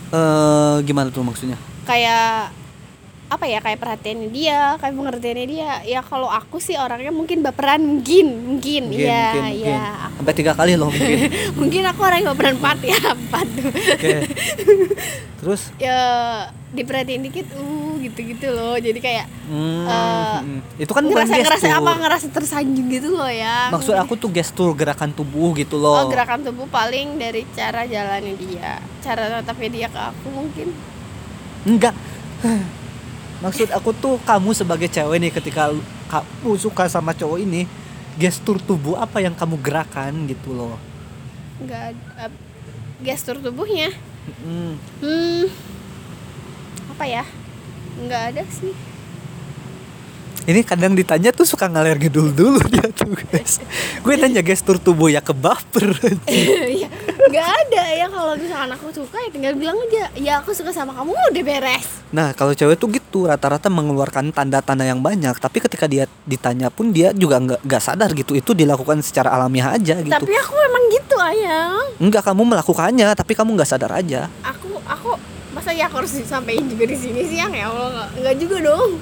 Eh 0.10 0.76
gimana 0.82 1.14
tuh 1.14 1.22
maksudnya? 1.22 1.58
Kayak 1.86 2.50
apa 3.26 3.50
ya 3.50 3.58
kayak 3.58 3.82
perhatiannya 3.82 4.30
dia 4.30 4.78
kayak 4.82 4.94
pengertiannya 4.98 5.46
dia. 5.46 5.72
Ya 5.86 6.02
kalau 6.02 6.26
aku 6.26 6.58
sih 6.58 6.74
orangnya 6.74 7.14
mungkin 7.14 7.46
baperan 7.46 7.86
mungkin 7.86 8.58
mungkin. 8.58 8.90
Mungkin, 8.90 9.06
iya 9.06 9.26
mungkin, 9.34 9.44
mungkin. 9.46 9.62
iya 9.62 9.86
sampai 10.18 10.34
tiga 10.34 10.54
kali 10.58 10.74
loh 10.74 10.90
mungkin. 10.90 11.30
Mungkin 11.62 11.82
aku 11.86 12.00
orang 12.02 12.18
yang 12.22 12.30
baperan 12.34 12.56
empat 12.58 12.78
ya 12.82 13.00
empat. 13.14 13.46
Tuh 13.46 13.70
oke. 13.70 14.14
Terus? 15.46 15.62
Ya 15.78 16.00
diperhatiin 16.76 17.24
dikit 17.24 17.48
uh 17.56 17.96
gitu 18.04 18.20
gitu 18.22 18.48
loh. 18.54 18.76
Jadi 18.78 19.00
kayak 19.02 19.26
hmm, 19.50 19.86
hmm. 19.88 20.60
itu 20.78 20.92
kan 20.92 21.04
bukan 21.08 21.26
ngerasa 21.26 21.42
ngerasa 21.42 21.66
gestur 21.66 21.82
apa 21.82 21.92
ngerasa 22.04 22.28
tersanjung 22.30 22.88
gitu 22.92 23.10
loh 23.16 23.32
ya. 23.32 23.72
Maksud 23.74 23.96
aku 23.98 24.14
tuh 24.20 24.30
gestur 24.30 24.76
gerakan 24.78 25.16
tubuh 25.16 25.56
gitu 25.58 25.80
loh. 25.80 26.06
Oh 26.06 26.12
gerakan 26.12 26.46
tubuh 26.46 26.68
paling 26.70 27.18
dari 27.18 27.48
cara 27.56 27.88
jalannya 27.88 28.36
dia 28.38 28.84
cara 29.02 29.42
tatapnya 29.42 29.70
dia 29.72 29.88
ke 29.90 30.00
aku 30.00 30.28
mungkin. 30.30 30.68
Enggak. 31.66 31.96
Maksud 33.44 33.70
aku 33.74 33.92
tuh 33.96 34.16
kamu 34.24 34.56
sebagai 34.56 34.88
cewek 34.88 35.18
nih 35.20 35.32
ketika 35.34 35.74
kamu 36.08 36.56
suka 36.56 36.88
sama 36.88 37.12
cowok 37.12 37.40
ini 37.42 37.68
gestur 38.16 38.62
tubuh 38.64 38.96
apa 38.96 39.20
yang 39.20 39.36
kamu 39.36 39.60
gerakan 39.60 40.28
gitu 40.30 40.56
loh? 40.56 40.80
Nggak 41.60 41.96
ada 42.16 42.32
gestur 43.04 43.38
tubuhnya. 43.44 43.92
Hmm. 44.26 44.80
hmm 45.04 45.65
apa 46.96 47.04
ya 47.04 47.24
nggak 48.00 48.24
ada 48.32 48.44
sih 48.48 48.72
Ini 50.46 50.62
kadang 50.62 50.94
ditanya 50.94 51.34
tuh 51.34 51.42
suka 51.42 51.66
ngalir 51.66 51.98
ngidul 51.98 52.30
dulu 52.30 52.62
dia 52.70 52.86
tuh 52.94 53.18
guys. 53.18 53.58
Gue 54.06 54.14
nanya 54.14 54.46
gestur 54.46 54.78
tubuh 54.78 55.10
ya 55.10 55.18
ke 55.18 55.34
baper. 55.34 55.90
Iya, 56.30 56.86
nggak 57.18 57.50
ada 57.66 57.84
ya 57.90 58.06
kalau 58.06 58.38
misalkan 58.38 58.70
aku 58.70 58.94
suka 58.94 59.18
ya 59.26 59.34
tinggal 59.34 59.58
bilang 59.58 59.74
aja 59.90 60.06
ya 60.14 60.46
aku 60.46 60.54
suka 60.54 60.70
sama 60.70 60.94
kamu 60.94 61.18
udah 61.18 61.42
beres 61.42 62.06
Nah 62.14 62.38
kalau 62.38 62.54
cewek 62.54 62.78
tuh 62.78 62.94
gitu 62.94 63.26
rata-rata 63.26 63.74
mengeluarkan 63.74 64.30
tanda-tanda 64.30 64.86
yang 64.86 65.02
banyak. 65.02 65.34
Tapi 65.34 65.58
ketika 65.66 65.90
dia 65.90 66.06
ditanya 66.30 66.70
pun 66.70 66.94
dia 66.94 67.10
juga 67.10 67.42
nggak 67.42 67.66
nggak 67.66 67.82
sadar 67.82 68.14
gitu. 68.14 68.38
Itu 68.38 68.54
dilakukan 68.54 69.02
secara 69.02 69.34
alamiah 69.34 69.74
aja 69.74 69.98
gitu. 69.98 70.14
tapi 70.14 70.30
aku 70.30 70.54
emang 70.62 70.84
gitu 70.94 71.16
ayang 71.18 71.82
Enggak 71.98 72.22
kamu 72.22 72.46
melakukannya 72.46 73.08
tapi 73.18 73.34
kamu 73.34 73.58
nggak 73.58 73.70
sadar 73.74 73.92
aja. 73.98 74.30
aku 74.46 74.55
masa 75.66 75.82
ya 75.82 75.90
aku 75.90 75.98
harus 75.98 76.14
disampaikan 76.14 76.70
juga 76.70 76.86
di 76.86 76.94
sini 76.94 77.26
sih 77.26 77.42
yang 77.42 77.50
ya 77.50 77.74
Allah 77.74 78.06
nggak 78.14 78.38
juga 78.38 78.70
dong 78.70 79.02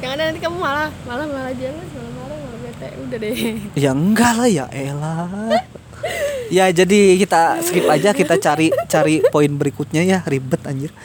yang 0.00 0.16
ada 0.16 0.32
nanti 0.32 0.40
kamu 0.40 0.56
malah 0.56 0.88
malah 1.04 1.28
malah 1.28 1.52
jelas 1.52 1.84
malah 1.92 2.12
marah 2.16 2.38
malah 2.40 2.58
bete 2.64 2.88
udah 3.04 3.18
deh 3.20 3.36
Ya 3.76 3.92
enggak 3.92 4.32
lah 4.32 4.48
ya 4.48 4.64
elah. 4.72 5.60
ya 6.48 6.72
jadi 6.72 7.20
kita 7.20 7.60
skip 7.60 7.84
aja 7.84 8.16
kita 8.16 8.40
cari 8.40 8.72
cari 8.88 9.20
poin 9.28 9.52
berikutnya 9.52 10.00
ya 10.00 10.24
ribet 10.24 10.64
anjir. 10.64 10.88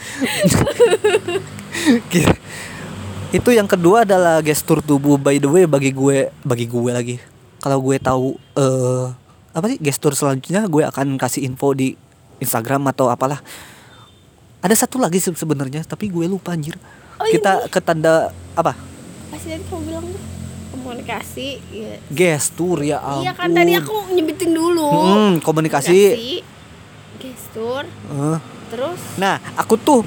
Itu 3.35 3.51
yang 3.51 3.67
kedua 3.67 4.07
adalah 4.07 4.39
gestur 4.39 4.79
tubuh 4.79 5.19
by 5.19 5.43
the 5.43 5.51
way 5.51 5.67
bagi 5.67 5.91
gue 5.91 6.31
bagi 6.47 6.71
gue 6.71 6.91
lagi. 6.95 7.15
Kalau 7.59 7.83
gue 7.83 7.99
tahu 7.99 8.39
eh 8.55 9.11
apa 9.51 9.75
sih 9.75 9.79
gestur 9.83 10.15
selanjutnya 10.15 10.71
gue 10.71 10.87
akan 10.87 11.19
kasih 11.19 11.43
info 11.43 11.75
di 11.75 11.99
Instagram 12.39 12.95
atau 12.95 13.11
apalah. 13.11 13.43
Ada 14.65 14.75
satu 14.79 14.97
lagi 14.97 15.21
se- 15.21 15.29
sebenarnya 15.31 15.85
tapi 15.85 16.09
gue 16.09 16.25
lupa 16.25 16.51
anjir. 16.51 16.73
Oh, 17.15 17.23
kita 17.23 17.69
ke 17.69 17.79
tanda 17.79 18.27
apa? 18.53 18.73
pasti 19.27 19.51
tadi 19.51 19.63
kamu 19.63 19.81
bilang 19.85 20.07
komunikasi 20.71 21.47
ya. 21.69 21.93
Gestur 22.09 22.81
ya 22.81 22.97
ampun. 22.97 23.21
iya 23.21 23.31
kan 23.31 23.49
tadi 23.49 23.73
aku 23.73 23.93
nyebutin 24.11 24.51
dulu 24.51 24.85
Hmm, 24.85 25.33
komunikasi. 25.39 26.41
gestur 27.15 27.83
Eh. 27.85 28.37
terus 28.67 28.99
Nah, 29.15 29.37
aku 29.53 29.75
tuh 29.75 30.01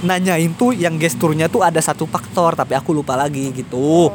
nanyain 0.00 0.52
tuh 0.52 0.70
yang 0.70 0.94
gesturnya 0.94 1.46
tuh 1.46 1.60
ada 1.60 1.78
satu 1.78 2.04
faktor 2.04 2.54
tapi 2.54 2.72
aku 2.72 2.92
lupa 2.92 3.14
lagi 3.14 3.50
gitu. 3.52 4.12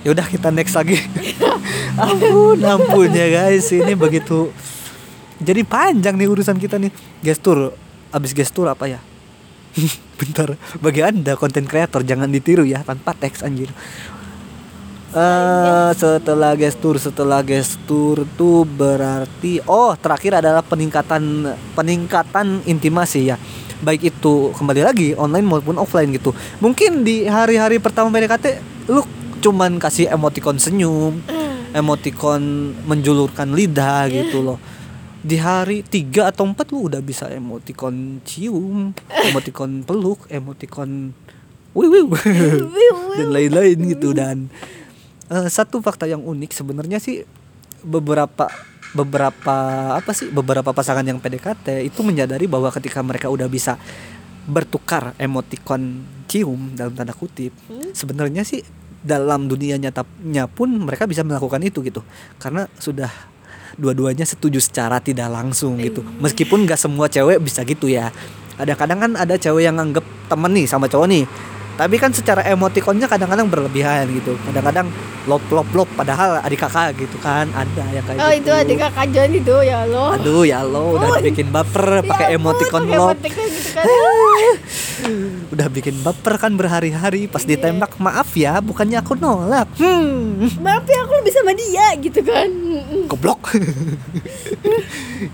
Ya 0.00 0.10
udah 0.10 0.24
kita 0.24 0.48
next 0.48 0.72
lagi. 0.72 0.96
ampun, 2.00 2.58
ampun 2.58 3.08
ya 3.08 3.28
guys, 3.30 3.68
ini 3.70 3.92
begitu. 3.94 4.48
Jadi 5.36 5.62
panjang 5.62 6.16
nih 6.16 6.26
urusan 6.26 6.56
kita 6.56 6.76
nih. 6.76 6.88
Gestur, 7.20 7.70
abis 8.10 8.34
gestur 8.34 8.66
apa 8.70 8.86
ya? 8.86 9.00
Bentar, 10.20 10.58
bagi 10.82 11.00
anda 11.00 11.38
konten 11.38 11.64
kreator 11.64 12.02
jangan 12.02 12.28
ditiru 12.28 12.66
ya 12.66 12.82
tanpa 12.82 13.14
teks 13.14 13.46
anjir. 13.46 13.70
Eh 15.10 15.90
setelah 15.98 16.54
gestur 16.54 16.94
setelah 16.94 17.42
gestur 17.42 18.22
tuh 18.38 18.62
berarti 18.62 19.58
oh 19.66 19.98
terakhir 19.98 20.38
adalah 20.38 20.62
peningkatan 20.62 21.50
peningkatan 21.74 22.62
intimasi 22.62 23.34
ya 23.34 23.36
baik 23.82 24.12
itu 24.14 24.54
kembali 24.54 24.86
lagi 24.86 25.08
online 25.18 25.50
maupun 25.50 25.82
offline 25.82 26.14
gitu 26.14 26.30
mungkin 26.62 27.02
di 27.02 27.26
hari-hari 27.26 27.82
pertama 27.82 28.12
PDKT 28.12 28.62
lu 28.92 29.02
cuman 29.42 29.80
kasih 29.80 30.12
emoticon 30.12 30.60
senyum 30.62 31.18
emoticon 31.72 32.70
menjulurkan 32.84 33.50
lidah 33.56 34.06
gitu 34.12 34.46
loh 34.46 34.58
di 35.20 35.36
hari 35.36 35.84
tiga 35.84 36.32
atau 36.32 36.48
empat 36.48 36.72
lu 36.72 36.88
udah 36.88 37.04
bisa 37.04 37.28
emoticon 37.28 38.24
cium 38.24 38.96
emoticon 39.28 39.84
peluk 39.84 40.24
emoticon 40.32 41.12
wiu 41.76 42.10
dan 43.20 43.28
lain-lain 43.30 43.78
gitu. 43.94 44.16
Dan 44.16 44.48
eh, 45.28 45.48
satu 45.48 45.78
fakta 45.84 46.08
yang 46.08 46.24
unik 46.24 46.50
sebenarnya 46.56 46.98
sih 46.98 47.22
beberapa 47.84 48.48
beberapa 48.90 49.56
apa 49.94 50.10
sih 50.10 50.34
beberapa 50.34 50.74
pasangan 50.74 51.06
yang 51.06 51.22
PDKT 51.22 51.86
itu 51.86 52.02
menyadari 52.02 52.50
bahwa 52.50 52.74
ketika 52.74 52.98
mereka 53.06 53.30
udah 53.30 53.46
bisa 53.46 53.78
bertukar 54.50 55.14
emoticon 55.14 56.02
cium 56.26 56.74
dalam 56.74 56.98
tanda 56.98 57.14
kutip 57.14 57.54
Hmm. 57.70 57.94
sebenarnya 57.94 58.42
sih 58.42 58.66
dalam 59.00 59.48
dunia 59.48 59.80
nyatanya 59.80 60.44
pun 60.50 60.68
mereka 60.76 61.08
bisa 61.08 61.24
melakukan 61.24 61.62
itu 61.64 61.80
gitu. 61.80 62.04
Karena 62.36 62.68
sudah 62.76 63.08
dua-duanya 63.80 64.28
setuju 64.28 64.60
secara 64.60 65.00
tidak 65.00 65.32
langsung 65.32 65.80
gitu. 65.80 66.04
Meskipun 66.20 66.68
gak 66.68 66.78
semua 66.78 67.08
cewek 67.08 67.40
bisa 67.40 67.64
gitu 67.64 67.88
ya. 67.88 68.12
Ada 68.60 68.76
kadang 68.76 69.00
kan 69.00 69.12
ada 69.16 69.40
cewek 69.40 69.64
yang 69.64 69.80
anggap 69.80 70.04
temen 70.28 70.52
nih 70.52 70.68
sama 70.68 70.86
cowok 70.86 71.08
nih. 71.08 71.24
Tapi 71.80 71.96
kan 71.96 72.12
secara 72.12 72.44
emotikonnya 72.44 73.08
kadang-kadang 73.08 73.48
berlebihan 73.48 74.04
gitu. 74.12 74.36
Kadang-kadang 74.44 74.92
lop 75.30 75.44
lop 75.54 75.68
lop 75.70 75.86
padahal 75.94 76.42
adik 76.42 76.58
kakak 76.60 76.98
gitu 76.98 77.14
kan 77.22 77.46
ada 77.54 77.84
yang 77.94 78.02
kayak 78.02 78.18
oh 78.18 78.30
gitu. 78.34 78.42
itu 78.42 78.50
adik 78.50 78.78
kakak 78.82 79.06
John 79.14 79.30
itu 79.30 79.56
ya 79.62 79.86
Allah. 79.86 80.18
Aduh 80.18 80.42
ya 80.42 80.58
lo 80.66 80.98
udah 80.98 81.08
Oh, 81.10 81.22
bikin 81.22 81.54
baper 81.54 82.02
pakai 82.02 82.26
Ya 82.26 82.36
emoticon 82.36 82.82
pakai 82.82 82.98
lop. 82.98 83.14
emoticon 83.14 83.46
gitu 83.46 83.70
kan. 83.70 83.84
Udah 85.50 85.66
bikin 85.66 85.96
baper 86.04 86.36
kan 86.36 86.52
berhari-hari 86.54 87.24
pas 87.24 87.40
ditembak 87.40 87.96
maaf 87.96 88.36
ya 88.36 88.60
bukannya 88.60 89.00
aku 89.00 89.16
nolak. 89.16 89.64
Hmm. 89.80 90.44
Maaf 90.60 90.84
ya 90.84 90.98
aku 91.02 91.12
lebih 91.22 91.32
sama 91.32 91.52
dia 91.54 91.86
gitu 91.96 92.20
kan. 92.20 92.48
Goblok. 93.06 93.40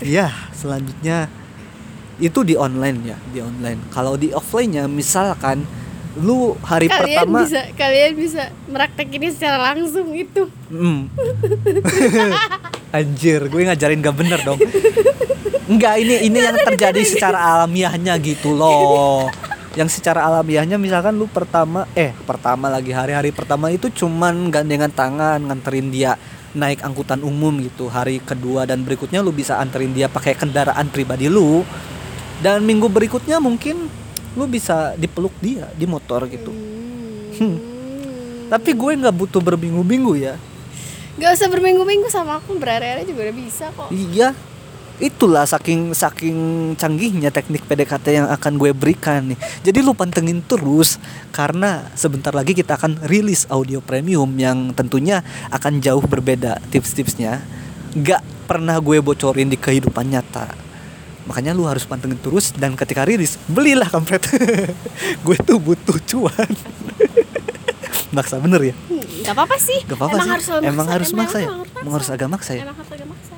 Ya 0.03 0.29
selanjutnya 0.51 1.31
itu 2.17 2.43
di 2.43 2.59
online 2.59 2.99
ya 3.07 3.17
di 3.31 3.39
online. 3.39 3.79
Kalau 3.89 4.19
di 4.19 4.35
offline 4.35 4.71
nya 4.73 4.83
misalkan 4.85 5.63
lu 6.19 6.57
hari 6.65 6.89
kalian 6.89 7.25
pertama 7.25 7.39
bisa 7.45 7.61
kalian 7.77 8.11
bisa 8.17 8.43
meraktek 8.67 9.07
ini 9.13 9.27
secara 9.31 9.57
langsung 9.73 10.11
itu 10.17 10.49
Hmm. 10.67 11.07
Anjir, 12.97 13.47
gue 13.51 13.67
ngajarin 13.67 13.99
gak 14.03 14.15
bener 14.15 14.39
dong. 14.43 14.59
Enggak, 15.67 15.99
ini 15.99 16.27
ini 16.27 16.39
yang 16.39 16.55
terjadi 16.55 17.03
secara 17.03 17.39
alamiahnya 17.39 18.15
gitu 18.23 18.55
loh. 18.55 19.27
Yang 19.75 19.99
secara 19.99 20.23
alamiahnya 20.23 20.79
misalkan 20.79 21.19
lu 21.19 21.27
pertama 21.27 21.83
eh 21.93 22.15
pertama 22.23 22.71
lagi 22.71 22.95
hari-hari 22.95 23.35
pertama 23.35 23.67
itu 23.69 23.91
cuman 23.91 24.49
gandengan 24.49 24.89
tangan 24.89 25.43
nganterin 25.43 25.91
dia 25.91 26.15
naik 26.55 26.83
angkutan 26.83 27.19
umum 27.23 27.59
gitu. 27.59 27.91
Hari 27.91 28.23
kedua 28.23 28.63
dan 28.63 28.87
berikutnya 28.87 29.19
lu 29.19 29.35
bisa 29.35 29.59
anterin 29.59 29.91
dia 29.91 30.07
pakai 30.07 30.35
kendaraan 30.39 30.87
pribadi 30.87 31.27
lu. 31.27 31.67
Dan 32.39 32.63
minggu 32.63 32.87
berikutnya 32.87 33.43
mungkin 33.43 33.91
lu 34.37 34.45
bisa 34.45 34.93
dipeluk 34.93 35.33
dia 35.41 35.65
di 35.73 35.89
motor 35.89 36.29
gitu. 36.29 36.53
Hmm. 37.41 37.57
Tapi 38.47 38.71
gue 38.77 38.91
nggak 39.01 39.15
butuh 39.17 39.41
berminggu-minggu 39.41 40.13
ya. 40.21 40.37
Gak 41.17 41.33
usah 41.33 41.49
berminggu-minggu 41.49 42.13
sama 42.13 42.37
aku 42.37 42.61
berhari-hari 42.61 43.01
juga 43.09 43.25
udah 43.25 43.35
bisa 43.41 43.65
kok 43.73 43.89
Iya, 43.89 44.37
itulah 45.01 45.49
saking 45.49 45.97
saking 45.97 46.37
canggihnya 46.77 47.33
teknik 47.33 47.65
PDKT 47.65 48.21
yang 48.21 48.27
akan 48.29 48.61
gue 48.61 48.69
berikan 48.69 49.33
nih. 49.33 49.39
Jadi 49.65 49.81
lu 49.81 49.97
pantengin 49.97 50.45
terus 50.45 51.01
karena 51.33 51.89
sebentar 51.97 52.29
lagi 52.37 52.53
kita 52.53 52.77
akan 52.77 53.09
rilis 53.09 53.49
audio 53.49 53.81
premium 53.81 54.29
yang 54.37 54.77
tentunya 54.77 55.25
akan 55.49 55.81
jauh 55.81 56.05
berbeda 56.05 56.61
tips-tipsnya. 56.69 57.41
Gak 57.97 58.21
pernah 58.45 58.77
gue 58.77 59.01
bocorin 59.01 59.49
di 59.49 59.57
kehidupan 59.57 60.13
nyata. 60.13 60.66
Makanya 61.27 61.51
lu 61.51 61.67
harus 61.67 61.83
pantengin 61.83 62.15
terus 62.17 62.55
dan 62.55 62.73
ketika 62.79 63.03
rilis 63.03 63.35
belilah 63.51 63.87
kampret. 63.91 64.23
gue 65.25 65.37
tuh 65.43 65.59
butuh 65.59 65.99
cuan. 66.07 66.49
Maksa 68.15 68.39
bener 68.39 68.71
ya? 68.71 68.75
Hmm, 68.87 69.03
Gak 69.27 69.35
apa-apa 69.35 69.55
sih. 69.59 69.79
Gak 69.83 69.99
apa-apa 69.99 70.15
emang 70.15 70.25
sih. 70.25 70.31
Harus 70.31 70.47
Emang 70.63 70.87
harus 70.87 71.09
maksa 71.11 71.37
ya? 71.43 71.49
Emang, 71.83 71.93
harus 71.99 72.07
agak 72.07 72.29
maksa 72.31 72.51
ya? 72.55 72.63
Emang 72.63 72.77
harus 72.79 72.91
agak 72.95 73.07
maksa. 73.11 73.35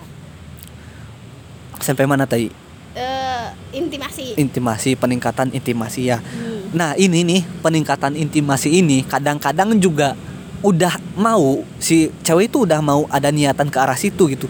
Sampai 1.81 2.05
mana 2.05 2.29
tadi? 2.29 2.53
Eh, 2.93 3.47
intimasi. 3.73 4.37
Intimasi, 4.37 4.93
peningkatan 4.93 5.49
intimasi 5.49 6.13
ya. 6.13 6.21
Hmm. 6.21 6.69
Nah 6.69 6.93
ini 7.01 7.25
nih 7.25 7.41
peningkatan 7.65 8.13
intimasi 8.13 8.69
ini 8.69 9.01
kadang-kadang 9.01 9.73
juga 9.81 10.13
udah 10.61 10.99
mau 11.15 11.63
si 11.79 12.11
cewek 12.21 12.51
itu 12.51 12.67
udah 12.67 12.83
mau 12.83 13.07
ada 13.09 13.33
niatan 13.33 13.73
ke 13.73 13.77
arah 13.81 13.97
situ 13.97 14.29
gitu. 14.29 14.45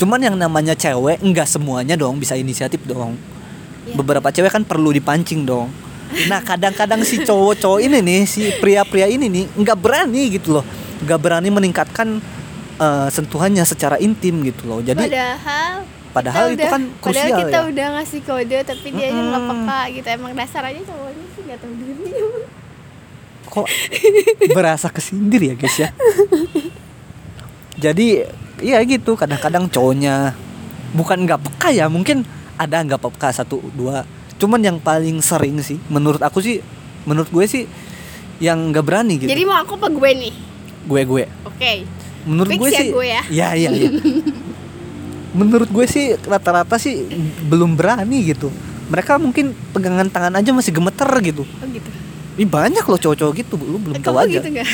Cuman 0.00 0.16
yang 0.18 0.32
namanya 0.34 0.72
cewek 0.72 1.20
enggak 1.20 1.44
semuanya 1.44 1.92
dong 1.94 2.16
bisa 2.16 2.32
inisiatif 2.32 2.80
dong. 2.82 3.20
Iya. 3.84 3.94
Beberapa 3.94 4.32
cewek 4.32 4.48
kan 4.50 4.64
perlu 4.64 4.90
dipancing 4.90 5.44
dong. 5.44 5.68
Nah 6.26 6.40
kadang-kadang 6.40 7.04
si 7.04 7.20
cowok-cowok 7.20 7.84
ini 7.84 8.00
nih 8.00 8.20
si 8.24 8.48
pria-pria 8.56 9.06
ini 9.06 9.28
nih 9.28 9.44
nggak 9.54 9.78
berani 9.78 10.32
gitu 10.32 10.58
loh, 10.58 10.64
nggak 11.00 11.20
berani 11.20 11.48
meningkatkan 11.48 12.18
eh, 12.74 13.08
sentuhannya 13.12 13.62
secara 13.62 14.00
intim 14.00 14.40
gitu 14.42 14.64
loh. 14.66 14.80
Jadi 14.80 15.04
padahal 15.04 15.84
padahal 16.10 16.46
itu 16.50 16.58
udah- 16.58 16.72
kan 16.72 16.82
padahal 16.82 17.02
krusial 17.04 17.38
kita 17.38 17.54
ya. 17.54 17.68
udah 17.70 17.86
ngasih 17.94 18.20
kode 18.26 18.58
tapi 18.66 18.86
dia 18.90 19.06
aja 19.06 19.20
nggak 19.22 19.42
Mm-mm. 19.46 19.50
peka 19.62 19.80
gitu 19.94 20.08
emang 20.10 20.32
dasar 20.34 20.62
aja 20.66 20.80
cowoknya 20.82 21.26
sih 21.30 21.42
nggak 21.46 21.58
tahu 21.62 21.72
diri 21.78 22.10
kok 23.46 23.66
berasa 24.50 24.86
kesindir 24.90 25.42
ya 25.42 25.54
guys 25.54 25.76
ya 25.76 25.88
jadi 27.84 28.26
ya 28.60 28.78
gitu. 28.84 29.16
Kadang-kadang 29.16 29.66
cowoknya 29.68 30.32
bukan 30.94 31.26
nggak 31.26 31.40
peka 31.40 31.68
ya 31.74 31.86
mungkin 31.86 32.22
ada 32.56 32.80
nggak 32.84 33.00
peka 33.00 33.32
satu 33.32 33.60
dua. 33.74 34.04
Cuman 34.40 34.60
yang 34.60 34.78
paling 34.80 35.20
sering 35.20 35.60
sih 35.60 35.76
menurut 35.92 36.20
aku 36.20 36.40
sih 36.40 36.60
menurut 37.04 37.28
gue 37.28 37.44
sih 37.48 37.64
yang 38.40 38.72
nggak 38.72 38.84
berani 38.84 39.20
gitu. 39.20 39.28
Jadi 39.28 39.42
mau 39.44 39.60
aku 39.60 39.76
apa 39.76 39.88
gue 39.92 40.10
nih? 40.16 40.34
Gue 40.88 41.02
gue. 41.04 41.24
Oke. 41.44 41.84
Menurut 42.24 42.52
Fix 42.52 42.60
gue 42.60 42.70
ya 42.70 42.80
sih 42.80 42.88
gue 42.92 43.06
ya? 43.06 43.22
ya 43.28 43.48
ya 43.56 43.70
ya. 43.72 43.90
menurut 45.38 45.70
gue 45.70 45.86
sih 45.86 46.18
rata-rata 46.26 46.76
sih 46.80 47.04
belum 47.48 47.76
berani 47.76 48.24
gitu. 48.24 48.48
Mereka 48.90 49.22
mungkin 49.22 49.54
pegangan 49.70 50.10
tangan 50.10 50.34
aja 50.34 50.50
masih 50.50 50.74
gemeter 50.74 51.08
gitu. 51.22 51.46
Oh 51.46 51.66
gitu. 51.68 51.88
Ih 52.40 52.48
banyak 52.48 52.82
loh 52.82 52.98
cowok-cowok 52.98 53.32
gitu 53.44 53.54
lu 53.60 53.76
belum 53.76 54.00
tahu 54.00 54.16
Kamu 54.16 54.24
aja. 54.24 54.36
gitu 54.40 54.48
nggak 54.56 54.68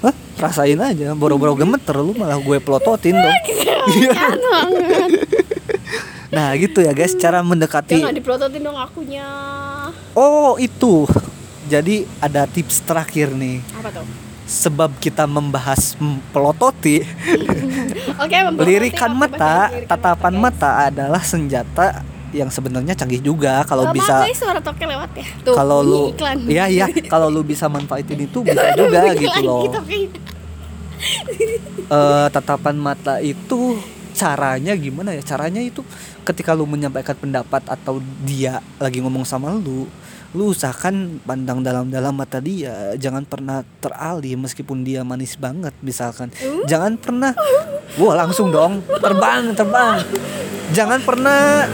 Hah? 0.00 0.14
Rasain 0.40 0.80
aja, 0.80 1.12
boro-boro 1.12 1.52
gemeter 1.52 2.00
lu 2.00 2.16
malah 2.16 2.40
gue 2.40 2.56
pelototin 2.58 3.16
dong. 3.16 3.38
Iya. 3.90 4.36
Nah 6.30 6.54
gitu 6.54 6.78
ya 6.78 6.94
guys, 6.94 7.16
cara 7.18 7.42
mendekati. 7.42 7.98
jangan 7.98 8.14
diprototin 8.14 8.62
dong 8.62 8.78
akunya 8.78 9.26
Oh 10.14 10.54
itu, 10.62 11.08
jadi 11.66 12.06
ada 12.22 12.46
tips 12.46 12.86
terakhir 12.86 13.34
nih. 13.34 13.58
apa 13.74 13.90
tuh 13.90 14.06
Sebab 14.50 14.98
kita 14.98 15.30
membahas 15.30 15.94
pelototi, 16.34 17.06
oke 18.22 18.36
memprototi, 18.50 18.66
lirikan 18.66 19.14
mata, 19.14 19.70
lirikan 19.70 19.86
tatapan 19.86 20.34
guys. 20.34 20.42
mata 20.42 20.70
adalah 20.90 21.22
senjata 21.22 22.02
yang 22.30 22.50
sebenarnya 22.50 22.94
canggih 22.94 23.22
juga 23.22 23.66
kalau 23.66 23.90
bisa. 23.90 24.22
guys 24.22 24.38
suara 24.38 24.62
toke 24.62 24.84
lewat 24.86 25.10
ya. 25.18 25.26
Tuh 25.42 25.54
Kalau 25.54 25.82
lu, 25.82 26.02
iklan. 26.14 26.38
iya 26.46 26.64
iya, 26.70 26.86
kalau 27.12 27.26
lu 27.26 27.42
bisa 27.42 27.66
manfaatin 27.66 28.26
itu 28.26 28.46
bisa 28.46 28.74
juga 28.78 29.14
gitu 29.14 29.40
loh. 29.42 29.66
eh 31.90 32.26
tatapan 32.30 32.76
mata 32.76 33.18
itu 33.18 33.78
caranya 34.14 34.76
gimana 34.78 35.16
ya? 35.16 35.22
Caranya 35.24 35.62
itu 35.62 35.82
ketika 36.22 36.54
lu 36.54 36.68
menyampaikan 36.68 37.16
pendapat 37.18 37.64
atau 37.66 37.98
dia 38.22 38.62
lagi 38.78 39.02
ngomong 39.02 39.26
sama 39.26 39.50
lu 39.56 39.88
lu 40.30 40.54
usahakan 40.54 41.18
pandang 41.26 41.58
dalam-dalam 41.58 42.14
mata 42.14 42.38
dia. 42.38 42.94
Jangan 42.94 43.26
pernah 43.26 43.66
teralih 43.82 44.38
meskipun 44.38 44.86
dia 44.86 45.02
manis 45.02 45.34
banget 45.34 45.74
misalkan. 45.82 46.30
Jangan 46.70 46.94
pernah. 46.94 47.34
Wah 47.98 48.14
langsung 48.14 48.54
dong. 48.54 48.78
Terbang 49.02 49.50
terbang. 49.58 50.06
Jangan 50.70 51.02
pernah 51.02 51.66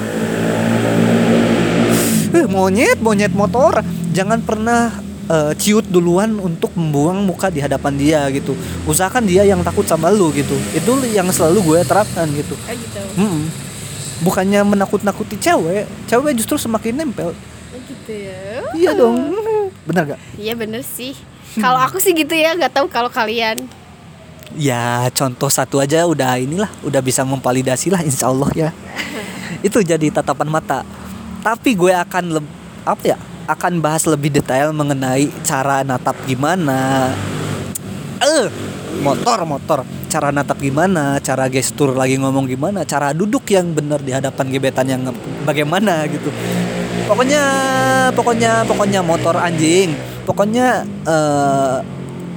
eh, 2.33 2.47
monyet 2.49 2.99
monyet 2.99 3.33
motor. 3.35 3.83
Jangan 4.17 4.41
pernah 4.43 4.91
eh, 5.29 5.53
ciut 5.59 5.87
duluan 5.87 6.39
untuk 6.41 6.73
membuang 6.75 7.23
muka 7.27 7.53
di 7.53 7.61
hadapan 7.61 7.95
dia 7.95 8.21
gitu. 8.33 8.57
Usahakan 8.89 9.27
dia 9.27 9.45
yang 9.45 9.61
takut 9.63 9.85
sama 9.87 10.09
lu 10.11 10.33
gitu. 10.33 10.55
Itu 10.75 10.99
yang 11.11 11.29
selalu 11.31 11.63
gue 11.63 11.79
terapkan 11.85 12.27
gitu. 12.33 12.55
Oh 12.57 12.75
gitu. 12.75 13.03
Bukannya 14.17 14.65
menakut-nakuti 14.65 15.37
cewek 15.37 15.85
cewek 16.09 16.33
justru 16.41 16.57
semakin 16.57 17.05
nempel. 17.05 17.37
Oh 17.37 17.81
gitu 17.85 18.13
ya? 18.13 18.65
Iya 18.73 18.91
dong. 18.97 19.17
Benar 19.89 20.17
gak 20.17 20.21
iya 20.35 20.59
bener 20.59 20.83
sih. 20.83 21.15
Kalau 21.57 21.81
aku 21.81 21.97
sih 22.03 22.13
gitu 22.13 22.37
ya 22.37 22.53
nggak 22.53 22.75
tahu 22.75 22.87
kalau 22.93 23.09
kalian. 23.09 23.57
Ya 24.57 25.09
contoh 25.13 25.49
satu 25.49 25.81
aja 25.81 26.05
udah 26.05 26.37
inilah 26.41 26.69
udah 26.85 27.01
bisa 27.01 27.25
memvalidasi 27.25 27.93
lah 27.93 28.01
insya 28.05 28.29
Allah 28.29 28.51
ya. 28.53 28.71
Itu 29.67 29.81
jadi 29.81 30.13
tatapan 30.13 30.49
mata 30.53 30.85
tapi 31.47 31.79
gue 31.79 31.95
akan 31.95 32.43
leb- 32.43 32.55
apa 32.83 33.15
ya 33.15 33.19
akan 33.47 33.79
bahas 33.79 34.03
lebih 34.11 34.35
detail 34.35 34.75
mengenai 34.75 35.31
cara 35.47 35.87
natap 35.87 36.19
gimana. 36.27 37.15
Eh 38.19 38.51
motor 38.99 39.47
motor. 39.47 39.79
Cara 40.11 40.35
natap 40.35 40.59
gimana 40.59 41.23
cara 41.23 41.47
gestur 41.47 41.95
lagi 41.95 42.19
ngomong 42.19 42.51
gimana 42.51 42.83
cara 42.83 43.15
duduk 43.15 43.47
yang 43.55 43.71
benar 43.71 44.03
di 44.03 44.11
hadapan 44.11 44.51
gebetan 44.51 44.91
yang 44.91 45.07
bagaimana 45.47 46.11
gitu. 46.11 46.35
Pokoknya 47.07 47.43
pokoknya 48.11 48.67
pokoknya 48.67 49.01
motor 49.07 49.39
anjing. 49.39 49.95
Pokoknya 50.27 50.83
eh, 51.07 51.79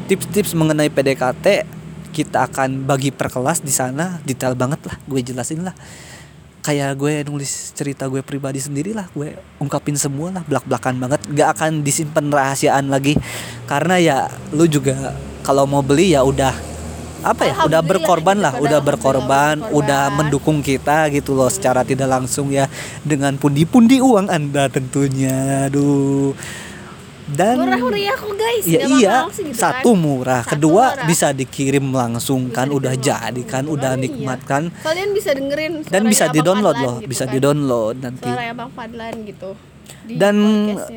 tips-tips 0.05 0.53
mengenai 0.53 0.93
PDKT 0.93 1.65
kita 2.13 2.45
akan 2.45 2.85
bagi 2.85 3.09
per 3.09 3.33
kelas 3.33 3.65
di 3.65 3.73
sana. 3.73 4.21
Detail 4.21 4.53
banget 4.53 4.85
lah 4.85 5.01
gue 5.09 5.19
jelasin 5.25 5.65
lah 5.65 5.73
kayak 6.59 6.99
gue 6.99 7.13
nulis 7.27 7.71
cerita 7.71 8.05
gue 8.11 8.19
pribadi 8.19 8.59
sendiri 8.59 8.91
lah 8.91 9.07
gue 9.15 9.39
ungkapin 9.63 9.95
semua 9.95 10.29
lah 10.29 10.43
belak 10.43 10.65
belakan 10.67 10.95
banget. 10.99 11.19
Gak 11.31 11.49
akan 11.55 11.71
disimpan 11.81 12.25
rahasiaan 12.29 12.91
lagi. 12.91 13.15
Karena 13.65 13.95
ya 13.99 14.17
lu 14.51 14.67
juga 14.67 15.15
kalau 15.43 15.65
mau 15.65 15.79
beli 15.81 16.13
ya 16.13 16.23
udah 16.23 16.51
apa 17.19 17.51
ya 17.51 17.67
udah 17.67 17.83
berkorban 17.83 18.39
gitu, 18.39 18.45
lah 18.47 18.53
udah 18.63 18.79
berkorban. 18.79 19.55
udah 19.75 20.07
mendukung 20.15 20.63
kita 20.63 21.11
gitu 21.11 21.35
loh 21.35 21.51
secara 21.51 21.83
tidak 21.83 22.07
langsung 22.07 22.47
ya 22.47 22.71
dengan 23.03 23.35
pundi-pundi 23.35 23.99
uang 23.99 24.31
anda 24.31 24.71
tentunya. 24.71 25.67
Aduh 25.67 26.31
dan 27.31 27.55
murah 27.57 27.79
meriah 27.79 28.13
kok 28.13 28.33
guys 28.33 28.63
Ya 28.63 28.79
iya, 28.87 29.15
sih 29.29 29.45
gitu 29.45 29.55
satu 29.55 29.91
kan. 29.91 29.99
murah, 29.99 30.41
Satu 30.41 30.51
kedua 30.55 30.85
murah. 30.91 31.05
bisa 31.05 31.27
dikirim 31.31 31.85
langsung 31.89 32.41
Bisa 32.45 32.55
kan, 32.55 32.67
udah 32.69 32.93
jadi 32.93 33.41
kan, 33.43 33.63
udah 33.65 33.91
Iya. 33.91 34.01
nikmat 34.01 34.39
kan, 34.43 34.63
kalian 34.79 35.09
bisa 35.11 35.31
dengerin 35.31 35.73
dan 35.83 36.01
bisa 36.03 36.25
di-download 36.27 36.73
Fadlan 36.73 36.85
loh, 36.85 36.95
gitu 36.97 37.09
bisa 37.09 37.23
kan. 37.23 37.31
di-download 37.31 37.95
nanti. 37.99 38.25
suara 38.25 38.43
abang 38.47 38.71
Fadlan 38.71 39.15
gitu 39.23 39.49
di 40.01 40.13
Dan 40.15 40.35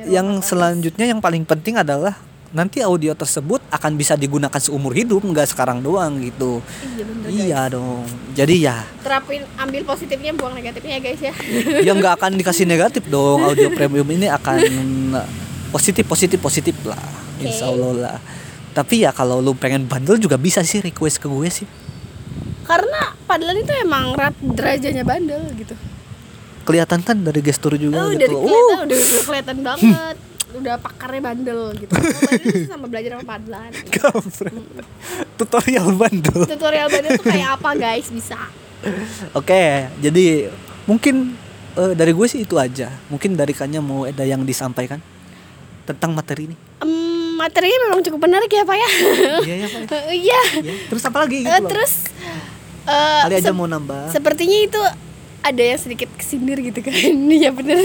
yang 0.06 0.28
Atas. 0.34 0.48
selanjutnya 0.48 1.06
yang 1.06 1.18
paling 1.18 1.42
penting 1.42 1.76
adalah 1.76 2.16
nanti 2.50 2.80
audio 2.80 3.12
tersebut 3.12 3.64
akan 3.66 3.92
bisa 3.94 4.12
digunakan 4.14 4.52
seumur 4.54 4.92
hidup, 4.92 5.20
nggak 5.22 5.48
sekarang 5.48 5.80
doang 5.80 6.20
gitu. 6.20 6.60
iya 6.86 7.02
bener 7.02 7.26
Iya 7.26 7.44
guys. 7.58 7.72
dong. 7.72 8.04
Jadi 8.32 8.54
ya, 8.60 8.76
terapin 9.00 9.40
ambil 9.54 9.82
positifnya 9.82 10.32
buang 10.32 10.52
negatifnya 10.52 10.96
ya 10.96 11.02
guys 11.02 11.20
ya 11.22 11.34
yang 11.82 11.96
nggak 11.96 12.14
akan 12.14 12.36
dikasih 12.36 12.64
negatif 12.64 13.04
dong. 13.06 13.40
Audio 13.42 13.68
premium 13.70 14.04
ini 14.06 14.28
akan 14.28 14.56
positif, 15.72 16.04
positif, 16.04 16.38
positif 16.38 16.76
lah, 16.84 17.00
insya 17.40 17.72
Allah 17.72 17.92
lah. 17.96 18.18
Tapi 18.76 19.04
ya 19.04 19.10
kalau 19.12 19.40
lu 19.40 19.56
pengen 19.56 19.88
bandel 19.88 20.20
juga 20.20 20.36
bisa 20.36 20.60
sih 20.60 20.84
request 20.84 21.18
ke 21.18 21.26
gue 21.26 21.48
sih. 21.48 21.68
karena 22.62 23.18
Fadlan 23.26 23.58
itu 23.58 23.74
emang 23.74 24.14
rat 24.14 24.38
derajanya 24.38 25.02
bandel 25.02 25.42
gitu 25.58 25.74
kelihatan 26.62 27.02
kan 27.02 27.18
dari 27.18 27.42
gestur 27.42 27.74
juga 27.74 28.06
oh, 28.06 28.14
udah 28.14 28.28
gitu. 28.28 28.38
kelihatan 28.38 28.86
udah, 28.86 28.98
udah 29.02 29.22
kelihatan 29.26 29.58
banget 29.68 30.16
udah 30.52 30.74
pakarnya 30.78 31.22
bandel 31.24 31.60
gitu 31.74 31.92
bandel 31.92 32.68
sama 32.68 32.86
belajar 32.86 33.10
sama 33.18 33.34
Uh, 33.42 33.70
kampret. 33.96 34.54
Tutorial 35.40 35.88
bandel. 35.96 36.40
tutorial 36.46 36.88
bandel 36.92 37.10
tuh 37.18 37.26
kayak 37.26 37.58
apa 37.58 37.70
guys 37.82 38.08
bisa 38.12 38.38
Oke, 39.30 39.86
jadi 40.02 40.50
mungkin 40.90 41.38
eh, 41.78 41.94
dari 41.94 42.10
gue 42.10 42.26
sih 42.26 42.42
itu 42.42 42.58
aja. 42.58 42.90
Mungkin 43.06 43.38
dari 43.38 43.54
Kanya 43.54 43.78
mau 43.78 44.02
ada 44.10 44.26
yang 44.26 44.42
disampaikan 44.42 44.98
tentang 45.84 46.10
materi 46.12 46.46
ini. 46.46 46.56
Em, 46.78 46.90
materinya 47.34 47.78
memang 47.86 48.00
cukup 48.00 48.20
menarik 48.20 48.46
ya 48.48 48.62
pak 48.62 48.76
ya 48.76 48.88
Iya 49.40 49.54
ya 49.56 49.66
Pak. 49.68 49.80
Iya 50.14 50.40
Iya. 50.56 50.74
Terus 50.86 51.02
apa 51.02 51.18
lagi 51.18 51.36
gitu 51.38 51.48
Eh, 51.48 51.58
loh? 51.58 51.68
terus 51.68 51.92
eh, 52.84 53.20
Kali 53.22 53.34
aja 53.36 53.50
mau 53.50 53.66
nambah. 53.66 54.08
sepertinya 54.08 54.58
itu 54.60 54.80
ada 55.42 55.58
yang 55.60 55.74
sedikit 55.76 56.06
kesindir 56.12 56.54
gitu 56.60 56.78
kan 56.80 56.94
Iya 57.34 57.50
bener 57.50 57.82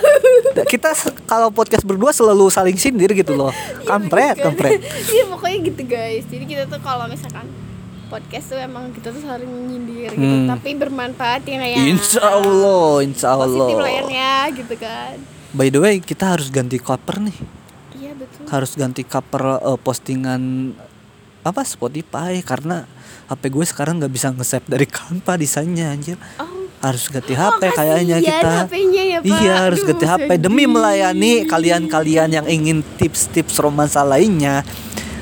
kita 0.72 0.94
kalau 1.24 1.50
podcast 1.50 1.82
berdua 1.82 2.10
selalu 2.10 2.46
saling 2.48 2.74
sindir 2.74 3.10
gitu 3.10 3.34
loh 3.34 3.50
kampret 3.82 4.38
Kan? 4.38 4.50
kampret 4.50 4.80
Iya 5.04 5.26
pokoknya 5.26 5.58
gitu 5.64 5.82
guys 5.82 6.24
Jadi 6.24 6.44
kita 6.44 6.64
tuh 6.66 6.78
kalau 6.78 7.06
misalkan 7.06 7.46
podcast 8.06 8.46
tuh 8.46 8.58
emang 8.60 8.90
kita 8.92 9.10
tuh 9.10 9.18
saling 9.20 9.50
nyindir 9.66 10.10
gitu 10.10 10.14
Hmm. 10.16 10.46
Tapi 10.48 10.68
bermanfaat 10.74 11.42
ya 11.42 11.58
ya 11.58 11.78
insya 11.84 12.22
allah 12.22 13.02
insya 13.02 13.34
allah 13.34 13.66
Positif 13.66 13.76
lah 13.76 13.90
ya 14.06 14.36
gitu 14.54 14.74
kan 14.76 15.16
by 15.56 15.72
the 15.72 15.80
way 15.80 15.98
kita 15.98 16.36
harus 16.36 16.52
ganti 16.52 16.76
cover 16.76 17.16
nih. 17.18 17.36
Iya 17.96 18.12
betul. 18.12 18.44
Harus 18.46 18.76
ganti 18.76 19.02
cover 19.02 19.56
eh, 19.56 19.78
postingan 19.80 20.42
apa 21.40 21.62
Spotify 21.64 22.44
karena 22.44 22.84
HP 23.26 23.42
gue 23.48 23.64
sekarang 23.64 23.98
nggak 23.98 24.12
bisa 24.12 24.28
nge-save 24.30 24.68
dari 24.68 24.86
Canva 24.94 25.34
desainnya 25.34 25.90
anjir. 25.90 26.20
Oh. 26.36 26.68
Harus 26.76 27.08
ganti 27.08 27.32
Oh, 27.32 27.40
HP 27.40 27.72
kayaknya 27.72 28.20
kasihan 28.20 28.36
kita. 28.36 28.52
Ya, 28.52 29.18
Pak. 29.24 29.40
iya 29.40 29.54
harus 29.64 29.80
Aduh, 29.80 29.88
ganti 29.96 30.04
HP 30.04 30.28
sedih. 30.28 30.42
demi 30.44 30.64
melayani 30.68 31.32
kalian-kalian 31.48 32.28
yang 32.30 32.46
ingin 32.46 32.84
tips-tips 33.00 33.56
romansa 33.56 34.04
lainnya. 34.04 34.60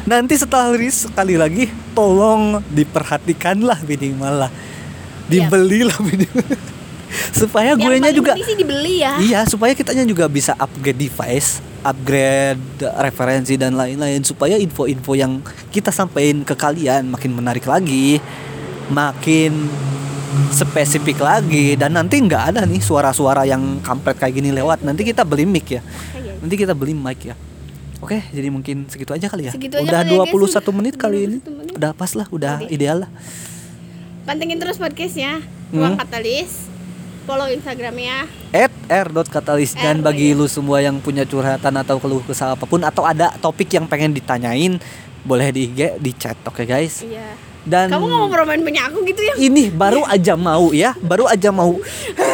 Nanti 0.04 0.34
setelah 0.36 0.74
rilis 0.74 1.06
sekali 1.06 1.38
lagi 1.38 1.70
tolong 1.94 2.58
diperhatikanlah 2.68 3.80
minimal 3.86 4.44
lah. 4.44 4.52
Dibelilah 5.24 5.96
minimal 6.04 6.44
supaya 7.32 7.72
gue 7.72 7.94
nya 7.96 8.12
juga 8.12 8.34
sih 8.36 8.56
dibeli 8.58 9.00
ya 9.00 9.16
Iya, 9.16 9.40
supaya 9.46 9.72
kitanya 9.72 10.04
juga 10.04 10.26
bisa 10.26 10.52
upgrade 10.58 10.98
device, 10.98 11.62
upgrade 11.80 12.60
referensi 12.98 13.54
dan 13.54 13.78
lain-lain 13.78 14.20
supaya 14.20 14.58
info-info 14.58 15.14
yang 15.14 15.40
kita 15.70 15.88
sampaikan 15.88 16.42
ke 16.42 16.52
kalian 16.52 17.08
makin 17.08 17.32
menarik 17.32 17.64
lagi, 17.64 18.18
makin 18.90 19.70
spesifik 20.50 21.22
lagi 21.22 21.78
dan 21.78 21.94
nanti 21.94 22.18
nggak 22.18 22.54
ada 22.54 22.60
nih 22.66 22.82
suara-suara 22.82 23.46
yang 23.46 23.78
kampret 23.80 24.18
kayak 24.18 24.34
gini 24.34 24.50
lewat. 24.50 24.82
Nanti 24.82 25.06
kita 25.06 25.22
beli 25.22 25.46
mic 25.46 25.70
ya. 25.70 25.80
Makanya. 25.80 26.32
Nanti 26.42 26.54
kita 26.58 26.74
beli 26.74 26.92
mic 26.92 27.22
ya. 27.22 27.38
Oke, 28.02 28.20
jadi 28.34 28.52
mungkin 28.52 28.84
segitu 28.90 29.14
aja 29.16 29.30
kali 29.30 29.48
ya. 29.48 29.52
Segitu 29.54 29.80
aja 29.80 29.86
udah 29.86 30.00
ya, 30.04 30.28
guys. 30.28 30.52
21 30.60 30.76
menit 30.76 30.94
kali 31.00 31.18
ini. 31.24 31.36
21 31.40 31.56
menit. 31.56 31.72
Udah 31.78 31.90
pas 31.96 32.10
lah, 32.12 32.26
udah 32.28 32.54
Oke. 32.60 32.68
ideal 32.68 33.06
lah. 33.06 33.10
Pantengin 34.26 34.58
terus 34.60 34.76
podcastnya 34.76 35.40
Hmm. 35.72 35.80
Ruang 35.80 35.96
Katalis 35.98 36.70
Follow 37.24 37.48
Instagramnya 37.48 38.28
at 38.52 38.72
r.katalis 38.88 39.72
dan 39.72 40.00
R, 40.00 40.04
bagi 40.04 40.32
iya. 40.32 40.38
lu 40.38 40.44
semua 40.44 40.84
yang 40.84 41.00
punya 41.00 41.24
curhatan 41.24 41.74
atau 41.80 41.96
keluh 41.96 42.20
kesah 42.20 42.52
apa 42.52 42.68
pun 42.68 42.84
atau 42.84 43.02
ada 43.08 43.32
topik 43.40 43.72
yang 43.72 43.88
pengen 43.88 44.12
ditanyain 44.12 44.76
boleh 45.24 45.48
di 45.48 45.72
IG 45.72 45.96
di 45.98 46.12
chat 46.12 46.36
oke 46.44 46.62
guys 46.68 47.00
Iya 47.00 47.54
dan 47.64 47.88
Kamu 47.88 48.06
mau 48.12 48.28
promoin 48.28 48.60
punya 48.60 48.92
aku 48.92 49.00
gitu 49.08 49.24
ya? 49.24 49.34
ini 49.40 49.72
baru 49.72 50.04
aja 50.04 50.36
mau 50.36 50.68
ya 50.76 50.92
baru 51.00 51.24
aja 51.24 51.48
mau 51.48 51.80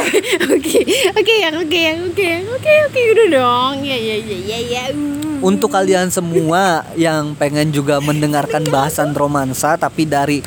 Oke, 0.55 0.83
oke 1.14 1.35
yang 1.38 1.55
oke 1.62 1.79
yang 1.79 1.98
oke 2.11 2.29
oke 2.59 2.72
oke 2.90 3.00
udah 3.14 3.26
dong. 3.31 3.74
Ya 3.87 3.94
ya 3.94 4.16
ya 4.18 4.38
ya 4.42 4.59
ya. 4.59 4.83
uh. 4.90 5.38
untuk 5.40 5.70
kalian 5.70 6.11
semua 6.11 6.83
yang 6.98 7.38
pengen 7.38 7.70
juga 7.70 8.03
mendengarkan 8.03 8.66
bahasan 8.68 9.14
romansa 9.14 9.79
tapi 9.79 10.05
dari 10.05 10.42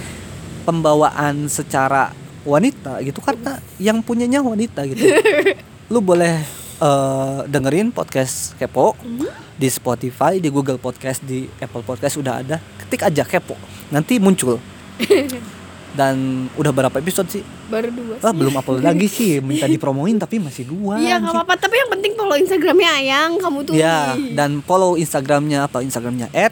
pembawaan 0.67 1.47
secara 1.47 2.11
wanita 2.43 2.99
gitu 3.01 3.19
karena 3.23 3.59
yang 3.79 4.03
punyanya 4.03 4.43
wanita 4.43 4.83
gitu 4.87 5.03
lu 5.93 5.99
boleh 5.99 6.43
eh, 6.79 7.39
dengerin 7.47 7.91
podcast 7.91 8.55
kepo 8.55 8.95
di 9.53 9.69
Spotify 9.69 10.41
di 10.41 10.49
Google 10.49 10.77
Podcast 10.77 11.23
di 11.23 11.47
Apple 11.59 11.83
Podcast 11.83 12.19
udah 12.19 12.33
ada 12.43 12.57
ketik 12.83 13.05
aja 13.05 13.23
kepo 13.23 13.55
nanti 13.89 14.19
muncul 14.19 14.57
dan 15.93 16.49
udah 16.57 16.73
berapa 16.73 16.97
episode 16.97 17.29
sih 17.29 17.45
Baru 17.69 17.93
dua. 17.93 18.17
Wah 18.17 18.33
belum 18.33 18.57
upload 18.57 18.81
lagi 18.81 19.05
sih 19.05 19.37
minta 19.45 19.69
dipromoin 19.69 20.17
tapi 20.17 20.41
masih 20.41 20.65
dua 20.65 20.97
Iya 20.97 21.21
nggak 21.21 21.33
apa-apa. 21.37 21.53
Tapi 21.53 21.75
yang 21.77 21.89
penting 21.93 22.17
follow 22.17 22.33
Instagramnya 22.33 22.89
Ayang. 22.97 23.37
Kamu 23.37 23.59
tuh. 23.61 23.73
ya 23.77 24.17
dan 24.33 24.65
follow 24.65 24.97
Instagramnya 24.97 25.69
apa 25.69 25.85
Instagramnya 25.85 26.33
at 26.33 26.49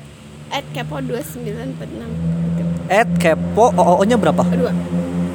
at 0.53 0.65
kepo 0.77 1.01
2946 1.01 2.91
at 2.91 3.09
kepo 3.17 3.71
oo 3.73 4.03
nya 4.05 4.19
berapa 4.19 4.43
Dua. 4.45 4.69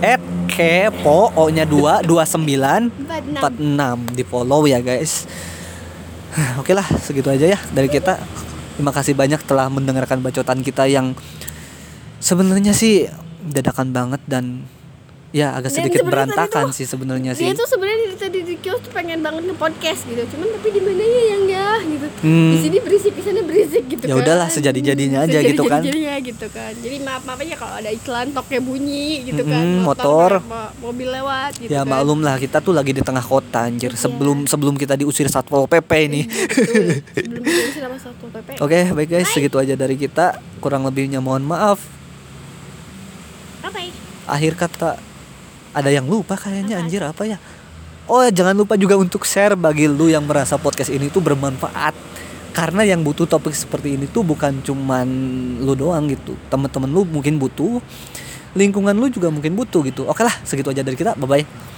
at 0.05 0.23
kepo 0.57 1.37
o 1.37 1.53
nya 1.53 1.69
dua 1.69 2.01
dua 2.01 2.25
sembilan 2.25 2.89
Empat 2.89 3.55
enam. 3.61 3.99
di 4.09 4.25
follow 4.25 4.65
ya 4.65 4.81
guys. 4.81 5.29
Oke 6.61 6.73
lah 6.73 6.89
segitu 7.05 7.29
aja 7.29 7.45
ya 7.45 7.59
dari 7.77 7.93
kita. 7.93 8.17
Terima 8.77 8.93
kasih 8.93 9.13
banyak 9.13 9.45
telah 9.45 9.69
mendengarkan 9.69 10.25
bacotan 10.25 10.65
kita 10.65 10.89
yang 10.89 11.13
sebenarnya 12.21 12.73
sih 12.73 13.09
dadakan 13.45 13.93
banget 13.93 14.21
dan 14.25 14.65
ya 15.37 15.53
agak 15.53 15.69
sedikit 15.69 16.01
berantakan 16.03 16.73
tuh- 16.73 16.75
sih 16.75 16.89
sebenarnya 16.89 17.37
Dia 17.37 17.53
sih 17.53 17.53
tuh 17.53 17.69
sebenarnya 17.69 17.99
dari 18.03 18.17
tadi 18.17 18.39
di 18.43 18.55
kios 18.57 18.81
tuh 18.81 18.89
pengen 18.89 19.21
banget 19.21 19.45
nge-podcast 19.45 20.09
gitu. 20.09 20.23
Cuman 20.33 20.49
tapi 20.51 20.69
di 20.71 20.81
mana 20.81 21.03
ya 21.05 21.23
yang 21.29 21.45
ya 21.45 21.71
gitu. 21.85 22.07
Hmm. 22.25 22.51
Di 22.51 22.59
sini 22.59 22.77
berisik, 22.79 23.13
di 23.13 23.21
sana 23.21 23.41
berisik 23.43 23.85
gitu 23.85 24.01
Ya 24.03 24.15
kan. 24.15 24.23
udahlah, 24.23 24.49
sejadi-jadinya 24.49 25.19
aja 25.23 25.39
gitu 25.39 25.63
kan. 25.63 25.85
Sejadi-jadinya 25.85 26.15
gitu 26.25 26.47
kan. 26.49 26.73
Jadi 26.75 26.97
maaf-maaf 26.99 27.39
aja 27.39 27.55
kalau 27.55 27.75
ada 27.77 27.91
iklan 27.91 28.33
toknya 28.33 28.61
bunyi 28.61 29.09
gitu 29.23 29.43
kan. 29.43 29.61
Mm-mm, 29.63 29.85
motor. 29.85 30.31
mo- 30.41 30.73
mobil 30.83 31.09
lewat 31.11 31.53
gitu 31.59 31.69
ya 31.69 31.83
kan. 31.83 31.91
maklum 31.91 32.21
lah 32.21 32.37
kita 32.37 32.59
tuh 32.59 32.73
lagi 32.73 32.91
di 32.91 33.03
tengah 33.03 33.21
kota 33.21 33.61
anjir 33.63 33.91
Iya. 33.91 34.01
sebelum 34.01 34.47
sebelum 34.47 34.75
kita 34.75 34.95
diusir 34.95 35.27
satpol 35.27 35.67
pp 35.67 35.91
ini 36.03 36.23
Betul. 36.25 37.03
Sebelum 37.13 37.43
diusir 37.43 37.83
sama 37.83 37.97
Satpol 37.99 38.31
PP. 38.31 38.49
oke 38.65 38.81
baik 38.95 39.09
guys 39.11 39.29
segitu 39.29 39.57
aja 39.57 39.75
dari 39.75 39.95
kita 39.95 40.27
kurang 40.59 40.83
lebihnya 40.83 41.19
mohon 41.19 41.43
maaf 41.43 41.83
ya? 43.67 43.93
akhir 44.27 44.53
kata 44.57 44.99
ada 45.77 45.93
yang 45.93 46.09
lupa 46.09 46.41
kayaknya 46.41 46.81
anjir 46.81 47.05
apa 47.05 47.29
ya? 47.29 47.37
Oh 48.09 48.25
jangan 48.25 48.57
lupa 48.57 48.81
juga 48.81 48.97
untuk 48.97 49.29
share 49.29 49.53
bagi 49.53 49.85
lu 49.85 50.09
yang 50.09 50.25
merasa 50.25 50.57
podcast 50.57 50.89
ini 50.89 51.13
tuh 51.13 51.21
bermanfaat. 51.21 51.93
Karena 52.57 52.89
yang 52.89 53.05
butuh 53.05 53.29
topik 53.29 53.53
seperti 53.53 54.01
ini 54.01 54.09
tuh 54.09 54.25
bukan 54.25 54.65
cuman 54.65 55.05
lu 55.61 55.77
doang 55.77 56.09
gitu. 56.09 56.33
Teman-teman 56.49 56.89
lu 56.89 57.05
mungkin 57.05 57.37
butuh 57.37 57.85
lingkungan 58.57 58.97
lu 58.97 59.13
juga 59.13 59.29
mungkin 59.29 59.53
butuh 59.53 59.85
gitu. 59.85 60.09
Oke 60.09 60.25
lah 60.25 60.33
segitu 60.49 60.73
aja 60.73 60.81
dari 60.81 60.97
kita. 60.97 61.13
Bye 61.21 61.29
bye 61.29 61.76